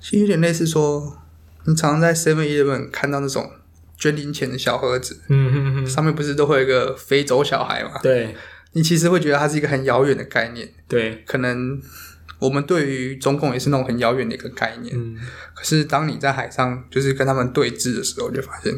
[0.00, 1.25] 其实有点类似说。
[1.66, 3.50] 你常常在 Seven Eleven 看到那种
[3.96, 7.98] 捐零钱的小盒子，嗯哼哼，上面不是都会有一个非洲小孩吗？
[8.02, 8.36] 对，
[8.72, 10.72] 你其实会觉得它是一个很遥远的概念。
[10.86, 11.80] 对，可能
[12.38, 14.94] 我们对于中共也是那种很遥远的一个概念。
[14.96, 15.16] 嗯，
[15.54, 18.72] 可是当你在海上就是跟他们对峙的时候，就发现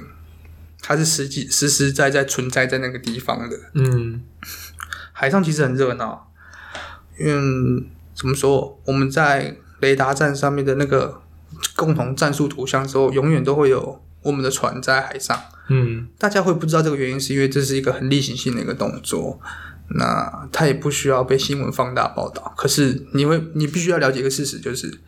[0.81, 3.59] 它是实际实实在在存在在那个地方的。
[3.74, 4.22] 嗯，
[5.12, 6.33] 海上其实很热闹，
[7.18, 11.22] 因为怎么说，我们在雷达站上面的那个。
[11.76, 15.40] 共同战术图像之后，永远都会有我们的船在海上。
[15.68, 19.40] 嗯，大家会不知道这个原因，是因为这是一个很例行性的一个动作。
[19.90, 22.52] 那它也不需要被新闻放大报道。
[22.56, 25.00] 可是你会，你必须要了解一个事实，就是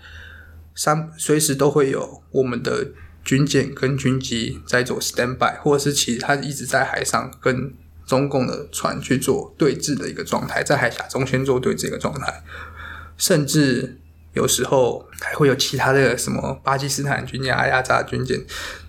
[0.75, 2.89] 三随时都会有我们的
[3.23, 7.75] 军舰跟军机在做 stand by，或者是其他一直在海上跟
[8.07, 12.43] 中共的船去做对峙的一个状态，在海峡中间做对峙的一个状态，
[13.17, 13.99] 甚至。
[14.33, 18.41] 有时候还会有其他的什么巴基斯坦军舰、阿亚扎军舰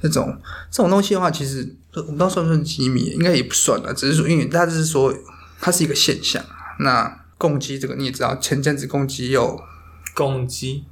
[0.01, 5.13] 那种这种东西的话，其实我不知道算不算机密，应该也不算了，只是说，因为它只是说
[5.59, 6.43] 它是一个现象。
[6.79, 9.59] 那共击这个你也知道，前阵子共击有
[10.13, 10.85] 共击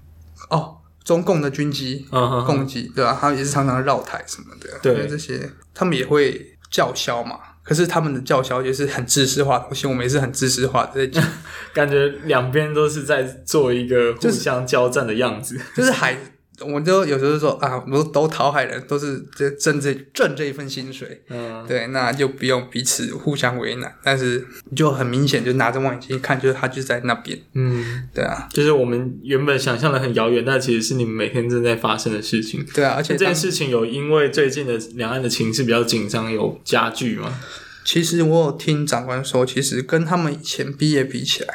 [0.50, 2.08] 哦，中共的军机，
[2.46, 3.18] 共机对吧？
[3.20, 7.38] 他们也是常常绕台什么的，对这些他们也会叫嚣嘛。
[7.70, 11.24] 可是他们的叫嚣也是很知识化的东西，我们也是很知识化的在讲，
[11.72, 16.18] 感觉两边都是在做一个互相交战的样子，就是、就是海。
[16.62, 23.94] 我就有时候说啊，都都讨海人，都是这挣这挣这一份薪水，嗯，对，那就不用彼此互相为难。
[24.04, 24.46] 但是
[24.76, 32.94] 就很明显，就拿着望远镜一看，就是他就在那边，嗯，对啊，就是我们原本想象的很遥远，但其实是你们每天正在发生的事情，对啊。
[32.96, 37.40] 而且这件事情有因为最近的两岸的情势比较紧张，有加剧吗？
[37.86, 41.54] 其实我有听长官说，其实跟他们以前毕业比起来，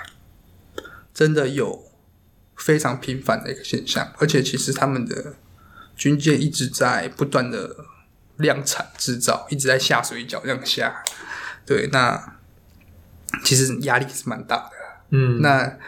[1.12, 1.84] 真的有。
[2.56, 5.34] 非常频繁的一个现象，而且其实他们的
[5.96, 7.76] 军舰一直在不断的
[8.36, 11.02] 量产制造，一直在下水饺这样下。
[11.66, 12.36] 对，那
[13.42, 14.70] 其实压力是蛮大的。
[15.10, 15.78] 嗯，那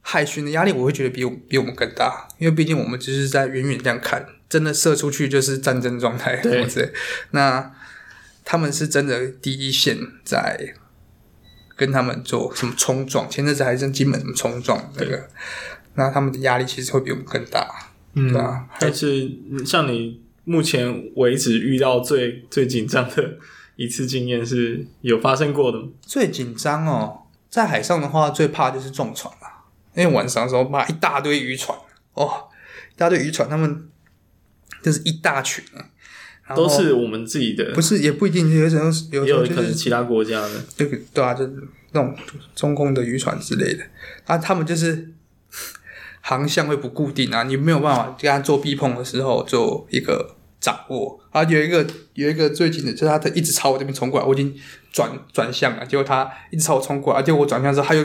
[0.00, 6.36] 海巡的压力我会觉得比我比我们更大，因为毕竟我们只是在远远这样看，真的射出去就是战争状态。
[6.36, 6.92] 对，
[7.30, 7.72] 那
[8.44, 10.74] 他们是真的第一线在
[11.76, 15.28] 跟他们做什么冲撞，前阵子还是金门什么冲撞那个。
[15.94, 17.68] 那他们的压力其实会比我们更大，
[18.14, 18.66] 嗯，对啊。
[18.80, 19.30] 但是
[19.66, 23.36] 像你目前为止遇到最最紧张的
[23.76, 25.88] 一次经验是有发生过的吗？
[26.00, 29.48] 最紧张哦，在海上的话，最怕就是撞船了。
[29.94, 31.76] 因为晚上的时候，妈一大堆渔船
[32.14, 32.48] 哦，
[32.94, 33.88] 一大堆渔船，他们
[34.82, 35.62] 就是一大群，
[36.56, 41.52] 都是我们自己的，不是也不一定，有时候有时候可能其他国家的，对对啊，就是
[41.92, 42.16] 那种
[42.54, 43.84] 中共的渔船之类的
[44.24, 45.12] 啊，他们就是。
[46.24, 51.42] 航向会不固定啊，你没有办法跟他做逼碰的时候做一个掌握啊。
[51.42, 54.54] 有一个有一个最近的，就是他一直朝我这边冲过来，我已经
[54.92, 58.04] 转转向了，结果他一直朝我冲过来，结果我转向之后他又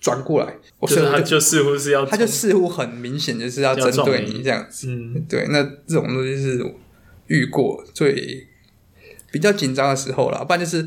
[0.00, 4.86] 转过来，我就是他就似乎是要，他就似乎很明显就是要针对你这样子。
[4.88, 6.64] 嗯，对，那这种东西是
[7.26, 8.46] 遇过最
[9.32, 10.86] 比较紧张的时候了，不然就是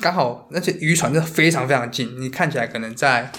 [0.00, 3.32] 刚好那些渔船就非常非常近，你看起来可能在。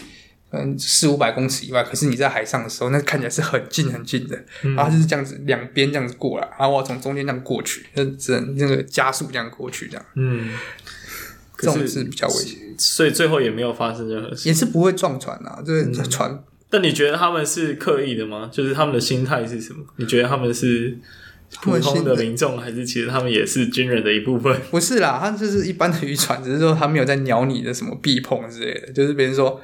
[0.51, 10.05] 嗯，四五百公尺以外，可是你在海上的时候，那看起来是很近很近的，嗯、然后就是这样子，两边这样子过来，然后我从中间这样过去，那只能那个加速这样过去，这样。
[10.15, 10.51] 嗯，
[11.57, 16.43] 这种是比较危险，所以最后也没有发生任何事，也是不会撞船啊，就是船、嗯。
[16.69, 18.49] 但你觉得他们是刻意的吗？
[18.49, 19.83] 就是他们的心态是什么？
[19.97, 20.97] 你觉得他们是
[21.61, 24.57] 普通的民众，还是其实他们也是军人的一部分？
[24.71, 29.59] 不是啦，他就是一般的渔船，只是说他没有在鸟你的什么避碰之类的，就是别人说。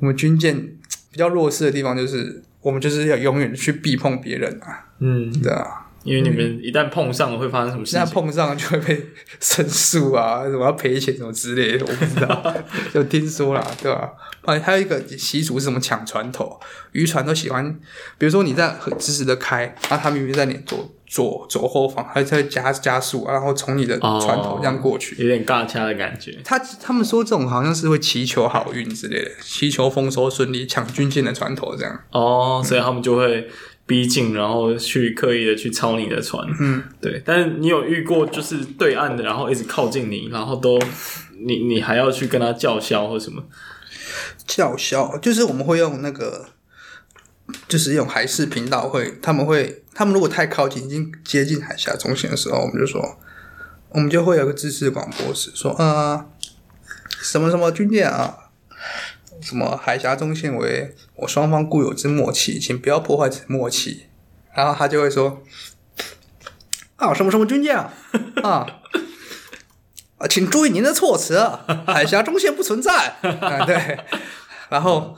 [0.00, 0.56] 我们军舰
[1.10, 4.86] 比较弱势的地方，就是我们就是要永远去避碰别人啊。
[5.00, 8.00] 嗯，对啊，因为你们一旦碰上了，会发生什么事情？
[8.00, 9.06] 一旦碰上了就会被
[9.40, 12.54] 申诉啊，什么要赔钱什么之类的，我不知道，
[12.92, 14.12] 就听说啦，对吧？
[14.42, 16.58] 啊，还有一个习俗是什么抢船头？
[16.92, 17.72] 渔船都喜欢，
[18.18, 26.38] 比如说你在很直直的开，那他明明在你左左左后方，还在加加速，然后从你的船头这样过去，哦、有点尬掐的感觉。
[26.44, 32.00] 他他们说这种好像是会祈求好运之类的，祈求丰收顺利，抢军舰的船头这样。
[32.12, 33.48] 哦，所以他们就会
[33.86, 36.46] 逼近，然后去刻意的去抄你的船。
[36.60, 37.22] 嗯，对。
[37.24, 40.78] 但是你有遇过就是对岸的，然后一直靠近你，然后都
[41.46, 43.42] 你你还要去跟他叫嚣或什么？
[44.46, 46.46] 叫嚣就是我们会用那个，
[47.68, 53.18] 就是用海事频道会，他们会，他们如果太靠近，已经接近海峡中心的时候，我们就说，
[53.90, 56.26] 我们就会有个自制广播词，说啊、
[57.20, 58.50] 什么什么军舰啊，
[59.40, 64.06] 什么海峡中线为我双方固有之默契，请不要破坏此默契。
[64.54, 65.42] 然后他就会说，
[66.96, 67.92] 啊，什么什么军舰啊，
[68.42, 68.66] 啊。
[70.18, 71.38] 啊，请注意您的措辞，
[71.86, 73.18] 海峡中线不存在。
[73.22, 74.00] 啊，对。
[74.68, 75.16] 然后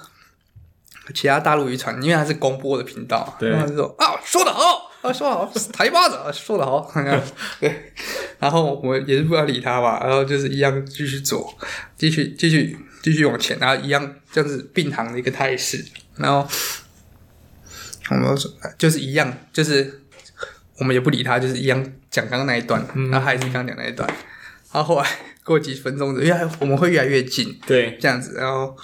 [1.14, 6.90] 其他大陆渔船，因为它是公播的频道，对，然后就说啊，说得好，啊，说得好，台巴子，说得好。
[7.60, 7.92] 对。
[8.38, 11.52] 然后我也是不要理他吧，然后就是一样继续走，
[11.96, 15.84] 继续继续继续往前，然后一样这样子并行的一个态势。
[16.16, 16.46] 然后
[18.10, 20.02] 我们说就是一样，就是
[20.78, 24.08] 我们也不理他，就是一样讲刚刚那一段，然后还是刚刚讲那一段。
[24.72, 25.08] 然后后来
[25.44, 28.35] 过几分钟的，因为我们会越来越近，对，这样子。
[28.38, 28.77] 然后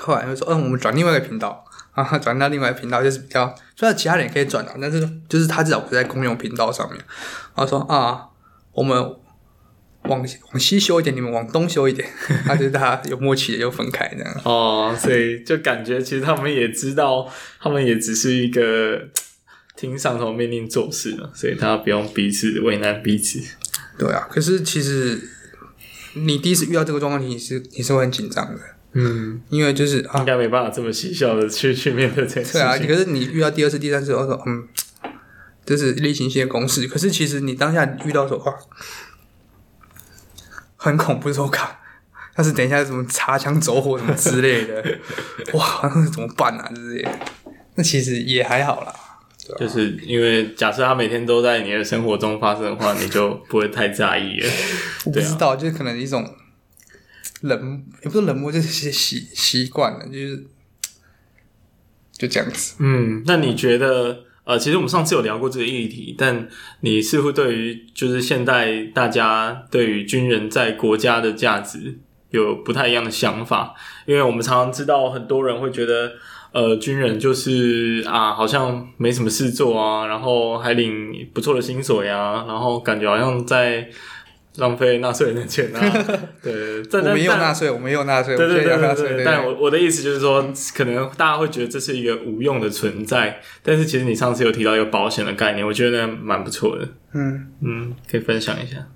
[0.00, 6.98] 后来就说：“嗯，我们转另外一个频道啊，转到另外一个频道，就是比较虽然其他人也可以转啊，但是就是他至少不在公用频道上面。”
[7.54, 8.28] 然后说：“啊，
[8.72, 8.98] 我们
[10.04, 12.08] 往往西修一点，你们往东修一点。
[12.46, 14.40] ”他就是大家有默契的又分开这样。
[14.44, 17.30] 哦，所以就感觉其实他们也知道，
[17.60, 18.98] 他们也只是一个
[19.76, 23.38] 听上头命令做事的，所以他不用彼此为难彼此。
[23.98, 25.20] 对啊，可是其实
[26.14, 28.60] 你第一次遇到这个状况，你是你是会很紧张的。
[28.92, 32.60] 嗯，因为就是应该没办法这么嬉笑的去去面对这件事情。
[32.60, 34.66] 对啊，可是你遇到第二次、第三次，我说嗯，
[35.64, 36.88] 这是例行性的公式。
[36.88, 38.58] 可是其实你当下遇到的时候，哇，
[40.76, 41.78] 很恐怖，说卡，
[42.34, 44.82] 但是等一下什么擦枪走火什么之类的，
[45.54, 46.68] 哇，那怎么办啊？
[46.74, 47.18] 之类的，
[47.76, 48.92] 那其实也还好啦。
[49.56, 54.48] 就是因为假设他每天都在你的生活中发生的话，你就不会太在意了。
[55.06, 56.28] 我不知道，就是可能一种。
[57.40, 60.46] 冷也不是冷漠，就是习习惯了，就是
[62.12, 62.76] 就这样子。
[62.78, 66.46] 嗯，那你觉得呃，其实我们上次有聊过这个议题，但
[66.80, 71.98] 你似乎对于就是现在大家对于军人在国家的价值
[72.30, 73.74] 有不太一样的想法，
[74.06, 76.12] 因为我们常常知道很多人会觉得
[76.52, 83.88] 呃，军人就是啊，好像没什么事做啊，然后还领不错的薪水啊，然后感觉好像在。
[84.56, 85.80] 浪费纳税人的钱啊！
[86.42, 89.24] 对，但我没有纳税，我没有纳税，对对对对对。
[89.24, 96.88] 但我我的意思就是说，可能大家会觉得这是一个无用的存在，但是其实你上次有提到一个保险的概念，我觉得那蛮不错的。
[97.14, 98.88] 嗯嗯，可以分享一下。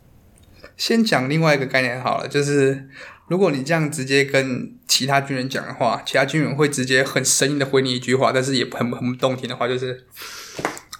[0.76, 2.88] 先讲另外一个概念好了，就是
[3.28, 10.04] 如果你这样直接跟其他军人讲的话，其他军人会直接很生硬的回你一句话，但是也很很不动听的话，就是。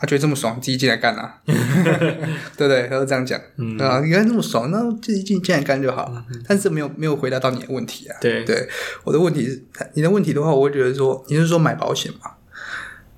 [0.05, 2.87] 他觉得这么爽，自己进来干啊， 对不对？
[2.89, 6.11] 他就这样讲，嗯、啊，原来这么爽，那自己进进来干就好。
[6.11, 8.17] 了、但是没有没有回答到你的问题啊。
[8.21, 8.69] 对对，
[9.05, 12.33] 我的问题是，你的问题的话，我会觉得说，你是说买保险嘛？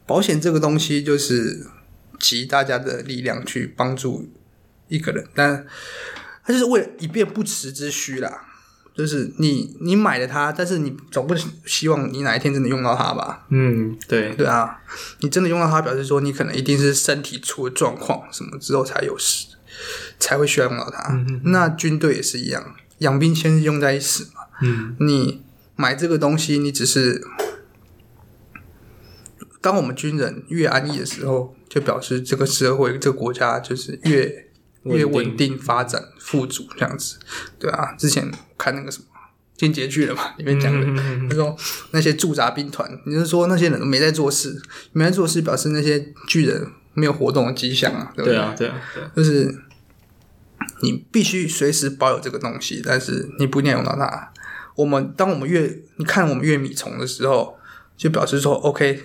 [0.07, 1.67] 保险这个东西就是
[2.21, 4.29] 集大家的力量去帮助
[4.87, 5.67] 一个人，但
[6.45, 8.46] 他就是为了以便不时之需啦。
[8.97, 11.35] 就是你，你买了它，但是你总不
[11.67, 13.45] 希望你哪一天真的用到它吧？
[13.51, 14.79] 嗯，对，对啊，
[15.21, 19.49] 你真的用到它，表示说你可能一定是身体出了状况什么之后才有事，
[20.19, 21.13] 才会需要用到它。
[21.13, 24.41] 嗯，那军队也是一样，养兵千日，用在一时嘛。
[24.63, 25.43] 嗯，你
[25.77, 27.23] 买这个东西，你只是
[29.61, 34.46] 当我们军人越安逸的时候，就表示这个社会、这个国家就是越。
[34.87, 37.19] 越稳定发展富足这样子，
[37.59, 39.05] 对啊，之前看那个什么
[39.59, 41.57] 《进击剧》了嘛，里面讲的，他、嗯、说
[41.93, 44.61] 那些驻扎兵团，你是说那些人都没在做事，
[44.93, 48.35] 没在做事，表示那些巨人没有活动的迹象啊，对不对？
[48.35, 49.63] 对啊，对啊，对啊，就是
[50.83, 54.33] 你必须随时保有这个东西，但是你不一定要用到它。
[54.75, 57.59] 我们当我们越你看我们越米虫的时候，
[57.97, 59.03] 就表示说 OK，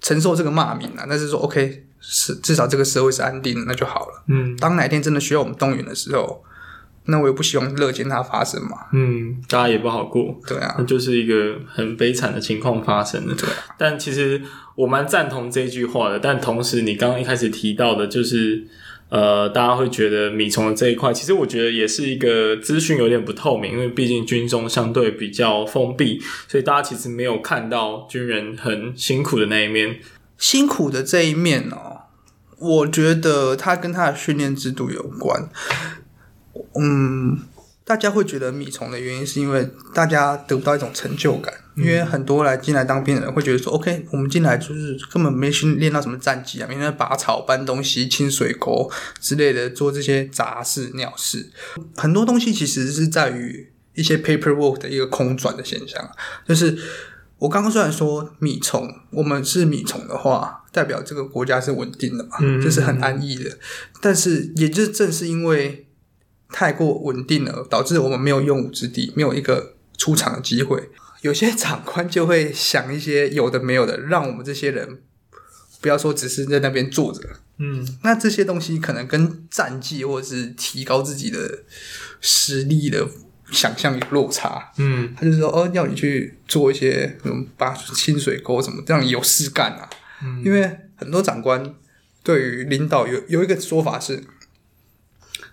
[0.00, 1.86] 承受这个骂名啊，但是说 OK。
[2.04, 4.24] 是，至少这个社会是安定的，那就好了。
[4.26, 6.42] 嗯，当哪一天真的需要我们动员的时候，
[7.06, 8.88] 那我也不希望乐见它发生嘛。
[8.92, 10.38] 嗯，大家也不好过。
[10.46, 13.34] 对啊，那就是一个很悲惨的情况发生了。
[13.34, 14.42] 对啊，但其实
[14.74, 16.18] 我蛮赞同这句话的。
[16.18, 18.66] 但同时，你刚刚一开始提到的，就是
[19.08, 30.00] 呃，大家会觉得米虫的这一块，其实我觉得也是一个资讯有点不透明，因为毕竟军中相对比较封闭，所以大家其实没有看到军人很辛苦的那一面。
[30.38, 31.91] 辛苦的这一面哦，
[32.62, 35.48] 我觉得他跟他的训练制度有关。
[36.74, 37.40] 嗯，
[37.84, 48.90] 大家会觉得米虫的原因是因为大家得不到一种成就感，因为很多来进来当兵的人会觉得说、嗯、，OK，我们进来就是根本没训练到什么战绩啊，每天拔草、搬东西、清水沟
[49.20, 51.50] 之类的，做这些杂事、鸟事。
[51.96, 56.10] 很多东西其实是在于一些 paperwork 的一个空转的现象，
[56.46, 56.78] 就是。
[57.42, 63.58] 我刚刚虽然说米虫，我们是米虫的话，代表这个国家是稳定的嘛，嗯、就是很安逸的。
[64.00, 65.88] 但是，也就是正是因为
[66.50, 70.90] 太过稳定了，导致我们没有用武之地，没有一个出场的机会。
[71.22, 75.02] 有些长官就会想一些有的没有的，让我们这些人
[75.80, 77.20] 不要说只是在那边坐着。
[77.58, 81.64] 嗯，那这些东西可能跟战绩或者是提高自己的
[82.20, 83.08] 实力的。
[83.52, 89.88] 想象有落差，嗯，他就说哦，要你去做一些嗯，把清水沟什么，这样有事干啊。
[90.24, 91.74] 嗯，因为很多长官
[92.22, 94.24] 对于领导有有一个说法是，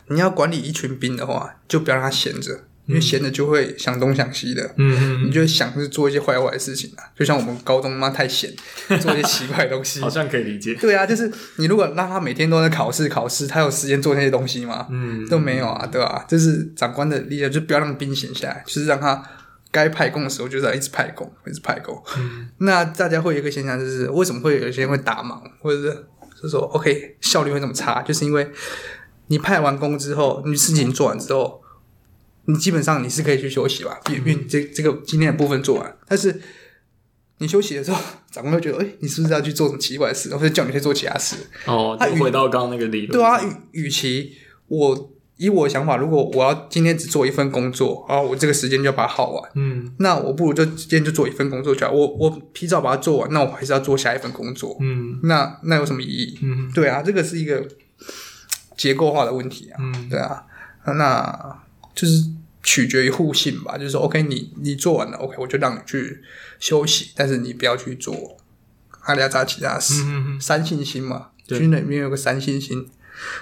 [0.07, 2.63] 你要管理一群兵的话，就不要让他闲着。
[2.89, 8.51] 因为闲着就会想东想西的，嗯嗯，你就会想是做一些坏坏的事情啊，就像我们高中妈太闲，
[8.99, 10.73] 做一些奇怪的东西， 好像可以理解。
[10.73, 14.87] 对啊，就是你如果让他每天都在考试考试，他有时间做那些东西吗？
[14.89, 16.25] 嗯，都没有啊，对吧、啊？
[16.27, 19.23] 就是长官的理解，就不要让兵闲下来，就是让他
[19.69, 21.95] 该派工的时候就是要一直派工，一直派工。
[22.17, 25.93] 嗯， 那大家会有一个现象，就是为什么会有些人会打忙，或者是
[26.35, 28.49] 就是说 OK 效率会这么差，就是因为
[29.27, 31.61] 你派完工之后，你事情做完之后。
[32.49, 36.41] 你基本上你是可以去休息吧，因为这这个今天的部分做完，但是
[37.37, 41.35] 你休息的时候，长官会觉得，哎、欸，你是不是要去做什么奇怪的事，或者叫你去做其他事？
[41.67, 43.39] 哦，他回到刚刚那个理论，对啊，
[43.71, 44.33] 与与其
[44.67, 51.93] 我以我的想法，如果我要今天只做一份工作，啊，我这个时间就要把它耗完，嗯，那我不如就今天就做一份工作就好。
[51.93, 56.39] 我我提早把它做完，那我还是要做下一份工作，嗯，那那有什么意义？
[56.41, 57.65] 嗯，对啊，这个是一个
[58.75, 60.43] 结构化的问题啊，嗯，对啊，
[60.85, 61.61] 那
[61.95, 62.25] 就是
[62.69, 66.21] 取决于互信吧，就是说，OK，你你做完了，OK，我就让你去
[66.59, 68.37] 休息，但是你不要去做
[69.05, 72.87] 阿里亚扎其他事，嗯嗯三信心嘛，对军人里面有个三信心。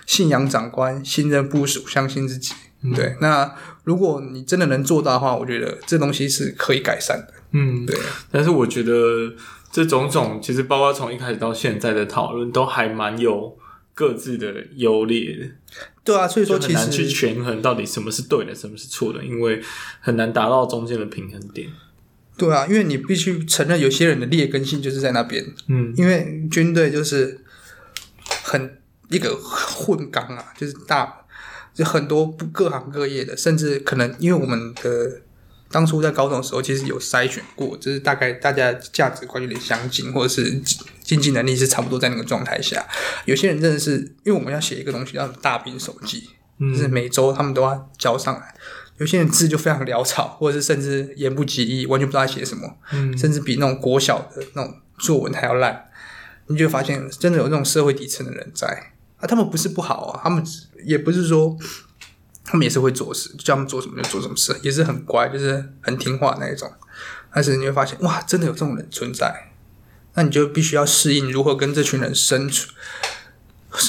[0.05, 2.53] 信仰长官，信任部署，相信自己。
[2.83, 3.53] 嗯、对，那
[3.83, 7.33] 如果你真的能做到的话，我觉得这东西是可以改善的。
[7.51, 7.95] 嗯，对。
[8.31, 9.35] 但是我觉得
[9.71, 13.57] 这种种其实包括从一开始到现在的讨论，都还蛮有
[13.97, 15.49] 各自的优劣的。
[16.03, 19.59] 对啊，所以说其实很难去权衡到底什么是对的，什么是错的，因为
[19.99, 21.67] 很难达到中间的平衡点。
[22.37, 25.43] 对啊，因为你必须承认有些人的劣根性就是在那边。
[25.67, 27.41] 嗯，因为军队就是
[28.43, 28.77] 很。
[29.09, 31.25] 一个混缸啊，就是大，
[31.73, 35.21] 就很多不各行各业的，甚至可能因为我们的
[35.69, 40.61] 当初在高中的时候，其实有筛选过，就是大概大家价值观有点相近，或者是
[41.03, 42.85] 经济能力是差不多在那个状态下，
[43.25, 48.55] 有些人真的是因为我们要写一个东西叫大兵手记，嗯，就是每周他们都要交上来，
[48.97, 55.85] 有些人字就非常潦草，或者是甚至言不及义，完全不知道他写什么，嗯，甚至比那种国小的那种作文还要烂，
[56.47, 58.93] 你就发现真的有那种社会底层的人在。
[59.17, 60.43] 啊，他们不是不好啊，他们
[60.85, 61.57] 也不是说，
[62.47, 66.71] 他们也是会做事，就叫他们做什么就做什么事，也是很乖，就是很听话那一种。
[67.33, 69.51] 但是你会发现，哇，真的有这种人存在，
[70.15, 72.73] 那你就必须要适应如何跟这群人生存，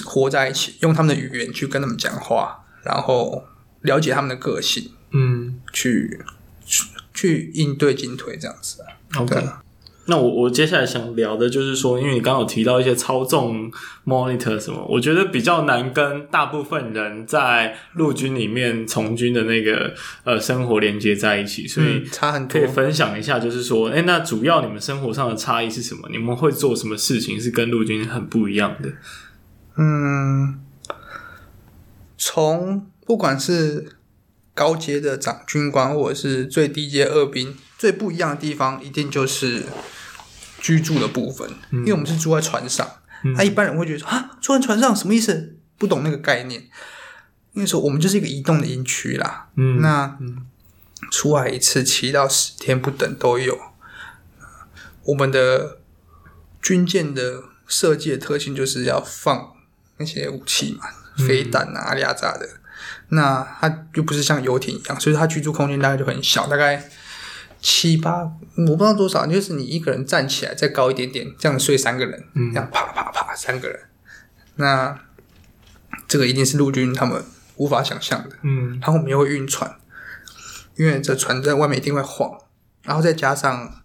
[0.05, 3.45] 活在一起，用他们的语言去跟他们讲话，然后
[3.83, 6.21] 了解他们的个性，嗯，去
[6.67, 6.85] 去
[7.15, 9.23] 去应对进退这样子啊。
[9.23, 9.49] OK。
[10.11, 13.71] 那我我接下来想聊的就是说，因为你刚刚有提到一些操纵
[14.07, 19.93] monitor 什么，我觉得比较难跟大部分人在陆军里面从军的那个
[20.25, 22.59] 呃生活连接在一起，所以差很多。
[22.59, 26.09] 可以分享一下，就是说，哎、欸，那主要你们生活上的差异是什么？
[26.11, 28.91] 你们会做什么事情是跟陆军很不一样的？
[29.77, 30.59] 嗯，
[32.17, 33.91] 从不管是
[34.55, 39.65] 高阶的长军官，或者是最低阶二兵，最不一样的地方，一定就是。
[40.69, 42.87] 居住的部分，因为我们是住在船上，
[43.25, 45.57] 那、嗯啊、一般人会觉得啊，住在船上什么意思？
[45.79, 46.65] 不懂那个概念。
[47.55, 50.19] 那时候我们就是一个移动的营区啦，嗯，那
[51.11, 53.59] 出海一次七到十天不等都有。
[55.05, 55.79] 我们的
[56.61, 59.55] 军舰的设计的特性就是要放
[59.97, 60.85] 那些武器嘛，
[61.27, 62.47] 飞弹啊、阿里亚扎的。
[63.09, 66.91] 那它又不是像游艇一样，所以它居住空间大概就很小，大概。
[67.61, 68.23] 七八，
[68.57, 73.81] 我不知道多少，就是你一个人站起来再高一点点，这样睡三个人，嗯、这样啪啪啪三个人，
[74.57, 74.99] 那
[76.07, 77.23] 这个一定是陆军他们
[77.57, 78.37] 无法想象的。
[78.43, 79.77] 嗯，然后我们又会晕船，
[80.77, 82.39] 因为这船在外面一定会晃，
[82.83, 83.83] 然后再加上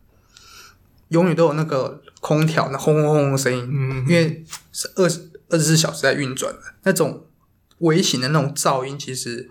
[1.09, 7.25] 永远都有那个空调那轰轰轰的声音，嗯，因为是二十二十四小时在运转的那种
[7.79, 9.49] 微型的那种噪音，其实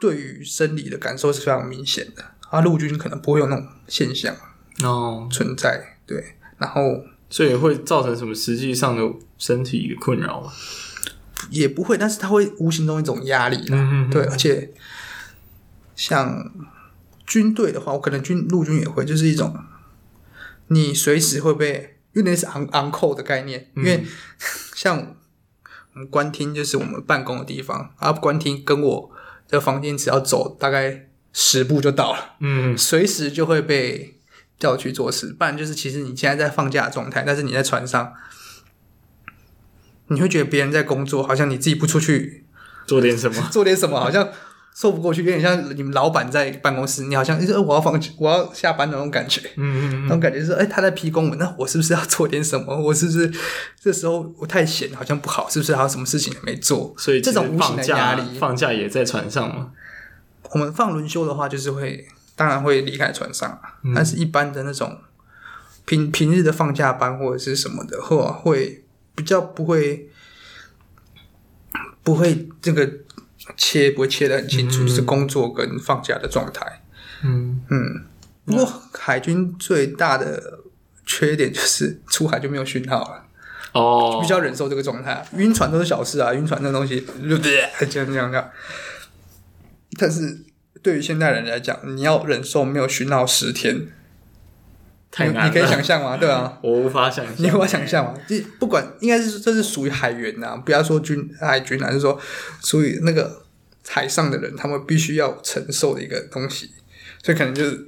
[0.00, 2.32] 对于生理的感受是非常明显的。
[2.50, 4.34] 啊，陆军可能不会有那种现象
[4.82, 5.86] 哦存在，oh.
[6.06, 6.82] 对，然后
[7.28, 9.02] 所以会造成什么实际上的
[9.36, 10.50] 身体困扰吗？
[11.50, 14.72] 也不会，但是它会无形中一种压力，嗯嗯，对，而且
[15.94, 16.50] 像
[17.26, 19.54] 军队的话，我可能军陆军也会，就是一种
[20.68, 24.06] 你随时会被，有点是 on on call 的概念，嗯、因 为
[24.74, 25.14] 像
[25.92, 29.10] 我们官厅就是我们办公的地方，啊，官厅跟我
[29.48, 31.07] 的房间只要走大概。
[31.32, 34.16] 十步就到了，嗯，随时就会被
[34.58, 35.32] 调去做事。
[35.38, 38.12] 不然就是，其实你现在在放假的状态，但是你在船上，
[40.08, 42.46] 你会觉得别人在工作，好像你自己不出去
[42.86, 44.28] 做点什么， 做点什么，好像
[44.74, 52.76] 说不过去，有点像你们老板在办公室，你好像就是我要放我要下班的那种感觉，嗯嗯嗯，那种感觉就是，哎，他在批公文，那我是不是要做点什么？
[52.80, 53.30] 我是不是
[53.80, 56.94] 这时候我太闲，好像不好，是不是还有什么事情没做？
[56.96, 59.72] 所以这种无形的压力，放假放假也在船上吗？
[60.52, 64.98] 我们放轮休的话，就是会当然会离开船上，嗯、但是一般的那种
[65.84, 68.84] 平平日的放假班或者是什么的，或会
[69.14, 70.08] 比较不会
[72.02, 72.88] 不会这个
[73.56, 76.82] 切不会切的很清楚，是工作跟放假的状态。
[77.22, 78.04] 嗯嗯。
[78.44, 80.60] 不过海军最大的
[81.04, 83.24] 缺点就是出海就没有讯号了。
[83.72, 84.18] 哦。
[84.22, 88.50] 比较忍受这个状态，晕船都是小事啊，晕船那东西就这样这样这样。
[89.98, 90.44] 但是
[90.82, 93.88] 对于现代人来讲，你要忍受没有讯号十天，
[95.10, 96.16] 太难了，你可以想象吗？
[96.16, 98.14] 对啊， 我无法想象，你无法想象吗？
[98.28, 102.18] 这不管应该是这是属于海员呐、啊，不要说军海军啊，是说
[102.62, 103.42] 属于那个
[103.88, 106.70] 海上的人，他们必须要承受的一个东西，
[107.22, 107.86] 所以可能就是。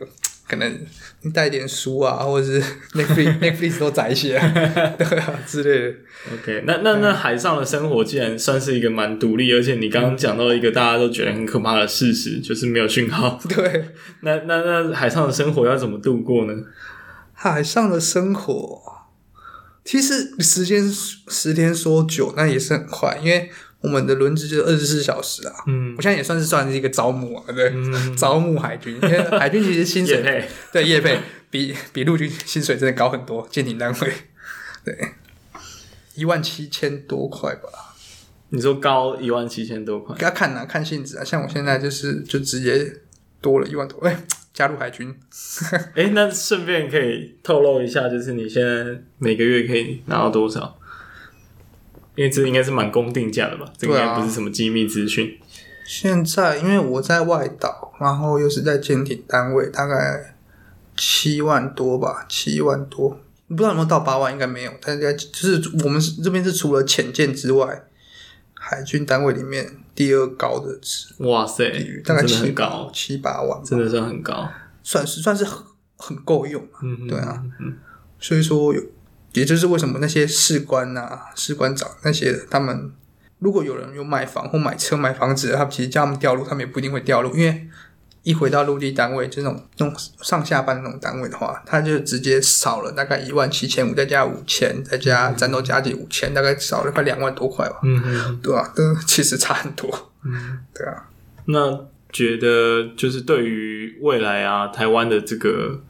[0.51, 0.79] 可能
[1.23, 2.61] 你带点书啊，或者是
[2.95, 4.37] Netflix Netflix 都载一些，
[4.99, 5.97] 对啊之类的。
[6.35, 13.41] OK，那那那海上的生活既然算是一个蛮独立，而且你刚刚讲到一个大家都觉得很可怕的事实，就是没有讯号。
[13.49, 16.53] 对，那那那海上的生活要怎么度过呢？
[17.33, 18.83] 海上的生活，
[19.85, 20.85] 其实时间
[21.29, 23.49] 十天说久，那也是很快，因为。
[23.81, 30.49] 我们的轮值就是二十四小时啊，嗯，我现在也算是算是一个招募啊，对，嗯、招募海军，因为海军其实薪水配。
[30.73, 31.19] 对业配。
[31.51, 34.13] 比比陆军薪水真的高很多，舰艇单位。
[34.85, 34.97] 对。
[36.15, 37.69] 一万七千多块吧？
[38.51, 40.15] 你说高一万七千多块？
[40.21, 43.01] 要看啊，看性质啊，像我现在就是就直接
[43.41, 45.13] 多了一万多，哎，加入海军，
[45.97, 50.79] 哎，那顺便可以透露一下，就是你现在每个月可以拿到多少？
[52.21, 53.65] 因为这应该是蛮公定价的吧？
[53.79, 55.39] 这应该不是什么机密资讯。
[55.87, 60.37] 现在因为我在外岛，然后又是在舰艇单位，大概
[60.95, 63.19] 七万多吧，七万多，
[63.49, 64.73] 不知道有没有到八万，应该没有。
[64.83, 67.85] 但是就是我们这边是除了潜舰之外，
[68.53, 71.15] 海军单位里面第二高的值。
[71.21, 71.73] 哇塞，
[72.05, 74.47] 大概七高七八万，真的是很高，
[74.83, 75.65] 算是算是很
[75.97, 76.63] 很够用。
[76.83, 77.79] 嗯哼，对啊，嗯，
[78.19, 78.83] 所以说有。
[79.33, 82.91] 也就是为什么那些士官啊、士官长那些他们，
[83.39, 87.69] 如果有人有买房或买车、买房子，他其实叫他们调入，他们也不一定会调入，因为
[88.23, 97.79] 一回到陆地单位，这种那种上下班那种单位的话，他就直接少了大概一万七千五，再加五千，再加战斗加给五千，大概少了快两万多块吧。
[97.85, 100.11] 嗯嗯，对啊，都其实差很多。
[100.25, 101.09] 嗯，对啊。
[101.47, 105.81] 那觉得就是对于未来啊，台湾的这个。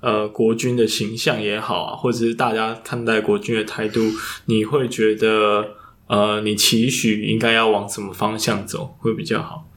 [0.00, 4.00] 呃，国军的形象也好啊，或者是大家看待国军的态度，
[4.46, 5.74] 你会觉得
[6.06, 9.68] 呃，你期许应该要往什么方向走会比较好？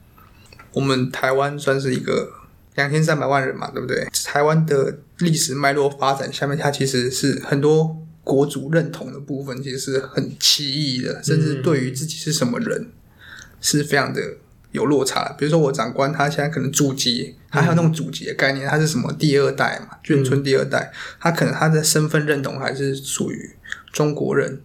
[0.74, 2.30] 我们台湾算是一个
[2.76, 4.06] 两千三百万人嘛，对不对？
[4.24, 12.92] 台湾的历史脉络发展下面，它其实是很多国族认同的部分，其实是很奇异的，甚至对于自己是什么人，嗯、
[13.60, 14.20] 是非常的。
[14.72, 23.54] 有落差，比如说我长官，他现在可能祖籍，他还有那种祖籍的概念，他是什么第二代嘛，眷村第二代，他可能他的身份认同还是属于
[23.92, 24.62] 中国人，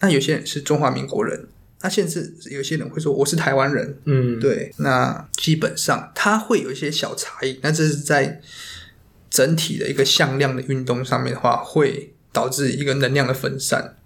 [0.00, 1.48] 那有些人是中华民国人，
[1.80, 8.42] 那甚至有些人会说我是台湾人，嗯，对，那基本上他会有一些小差异，那这是在
[9.30, 13.96] 整体的一个向量的运动上面的话，会导致一个能量的分散。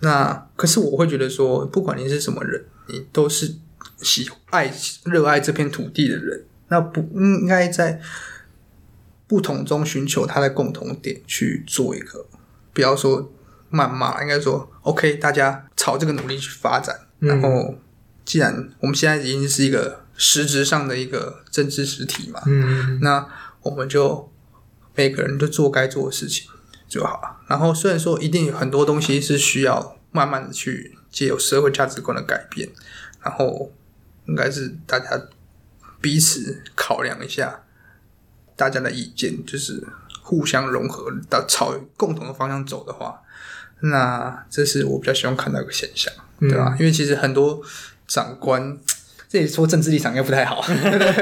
[0.00, 3.54] 那可是我会觉得说，不管你是什么人，你都是。
[4.02, 4.72] 喜爱、
[5.04, 8.00] 热爱这片土地的人，那不应该在
[9.26, 12.26] 不同中寻求他的共同点去做一个，
[12.72, 13.32] 不要说
[13.70, 17.06] 谩骂，应该说 OK，大家朝这个努力去发展。
[17.20, 17.74] 嗯、然后，
[18.24, 23.26] 既然我们现在已经是一个实质上的一个政治实体嘛，嗯，那
[23.62, 24.32] 我们就
[24.94, 26.48] 每个人都做该做的事情
[26.88, 27.40] 就好了。
[27.46, 32.70] 然后，虽然说一定有很多东西是需要慢慢的去借由社会价值观的改变，
[33.22, 33.70] 然后。
[34.30, 35.20] 应该是大家
[36.00, 37.62] 彼此考量一下，
[38.56, 39.84] 大家的意见就是
[40.22, 43.20] 互相融合到朝共同的方向走的话，
[43.80, 46.76] 那这是我比较希望看到一个现象，嗯、对吧？
[46.78, 47.60] 因为其实很多
[48.06, 48.78] 长官，
[49.28, 50.64] 这里说政治立场应该不太好，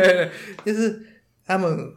[0.65, 1.03] 就是
[1.47, 1.93] 他们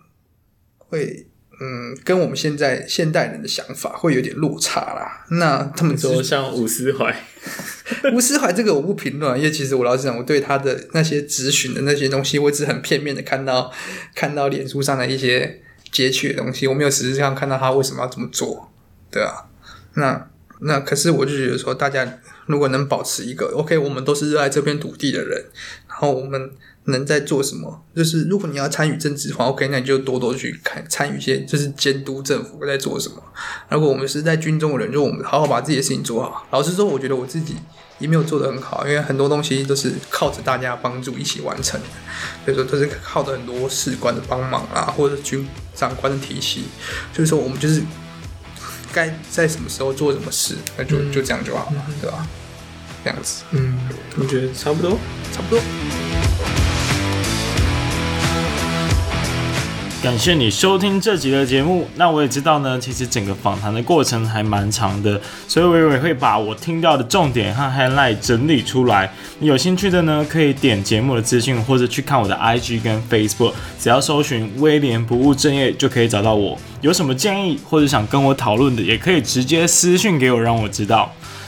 [0.78, 1.28] 会。
[1.64, 5.28] 嗯，跟我们现在现代人的想法会有点落差啦。
[5.30, 7.16] 那他们说像伍思怀，
[8.14, 13.72] 吴思怀这个我不评论，因为其实我老实讲，我对他的那些咨询的那些东西，我只很片面的看到
[14.16, 15.62] 看到脸书上的一些
[15.92, 18.72] 截取的东西，我没有实质上看到他为什么要这么做，
[19.12, 19.48] 对啊。
[19.96, 20.30] 那
[20.60, 25.46] 那可是我就觉得说，大家如果能保持一个 OK，我们都是热爱这片土地的人，
[25.88, 26.52] 然后我们。
[26.86, 27.84] 能在做什么？
[27.96, 33.16] 就是如果你要参与政治的话，OK，那你就多多去看参与一些，就是监督政府在做什么。
[33.70, 36.48] 如果我们是在军中的人，就我们好好把自己的事情做好。
[36.52, 37.56] 老实说，我觉得我自己
[38.00, 41.88] 也没有做得很好，因为很多东西都是靠着大家帮助一起完成的，
[42.46, 46.64] 所以说都是靠着很多士官的帮忙啊，或者军长官的体系。
[47.14, 47.84] 所以说，我们就是
[48.92, 52.28] 该在什么时候做什么事，那就就这样就好了，对吧？
[53.04, 53.78] 这样子，嗯，
[54.18, 54.98] 我觉得差不多，
[55.32, 55.60] 差不多。
[60.02, 61.88] 感谢你收听这集的节目。
[61.96, 69.08] 那我也知道呢，其实整个访谈的过程还蛮长的，所以我也会把我听到的重点和 highlight 整理出来。
[69.38, 76.58] 你有兴趣的呢，可以点节目的资讯，或者去看我的 IG 跟 Facebook，只要搜寻威廉不务正业就可以找到我。
[76.82, 81.14] 有什么建议或者想跟我讨论的，也可以直接私讯给我，让我知道。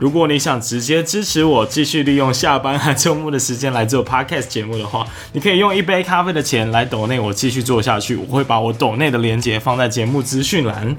[0.00, 8.16] 如果你想直接支持我继续利用下班和周末的时间来做 podcast 节目的话，你可以用一杯咖啡的钱来抖内我继续做下去。
[8.16, 10.96] 我会把我抖内的链接放在节目资讯栏。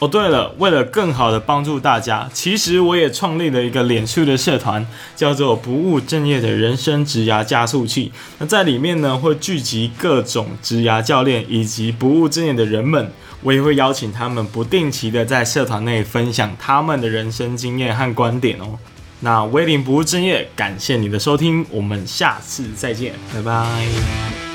[0.00, 4.86] 哦，对了，为了更好的帮助大家，其实我也创立了一个脸书的社团，
[5.16, 8.12] 叫做“不务正业的人生职涯加速器”。
[8.38, 13.10] 那在里面呢，会聚集各种职涯教练以及不务正业的人们。
[13.40, 18.78] 我也会邀请他们不定期的在社团内分享他们的人生经验和观点哦。
[19.20, 24.47] 那威廉不务正业，感谢你的收听，我们下次再见，拜拜。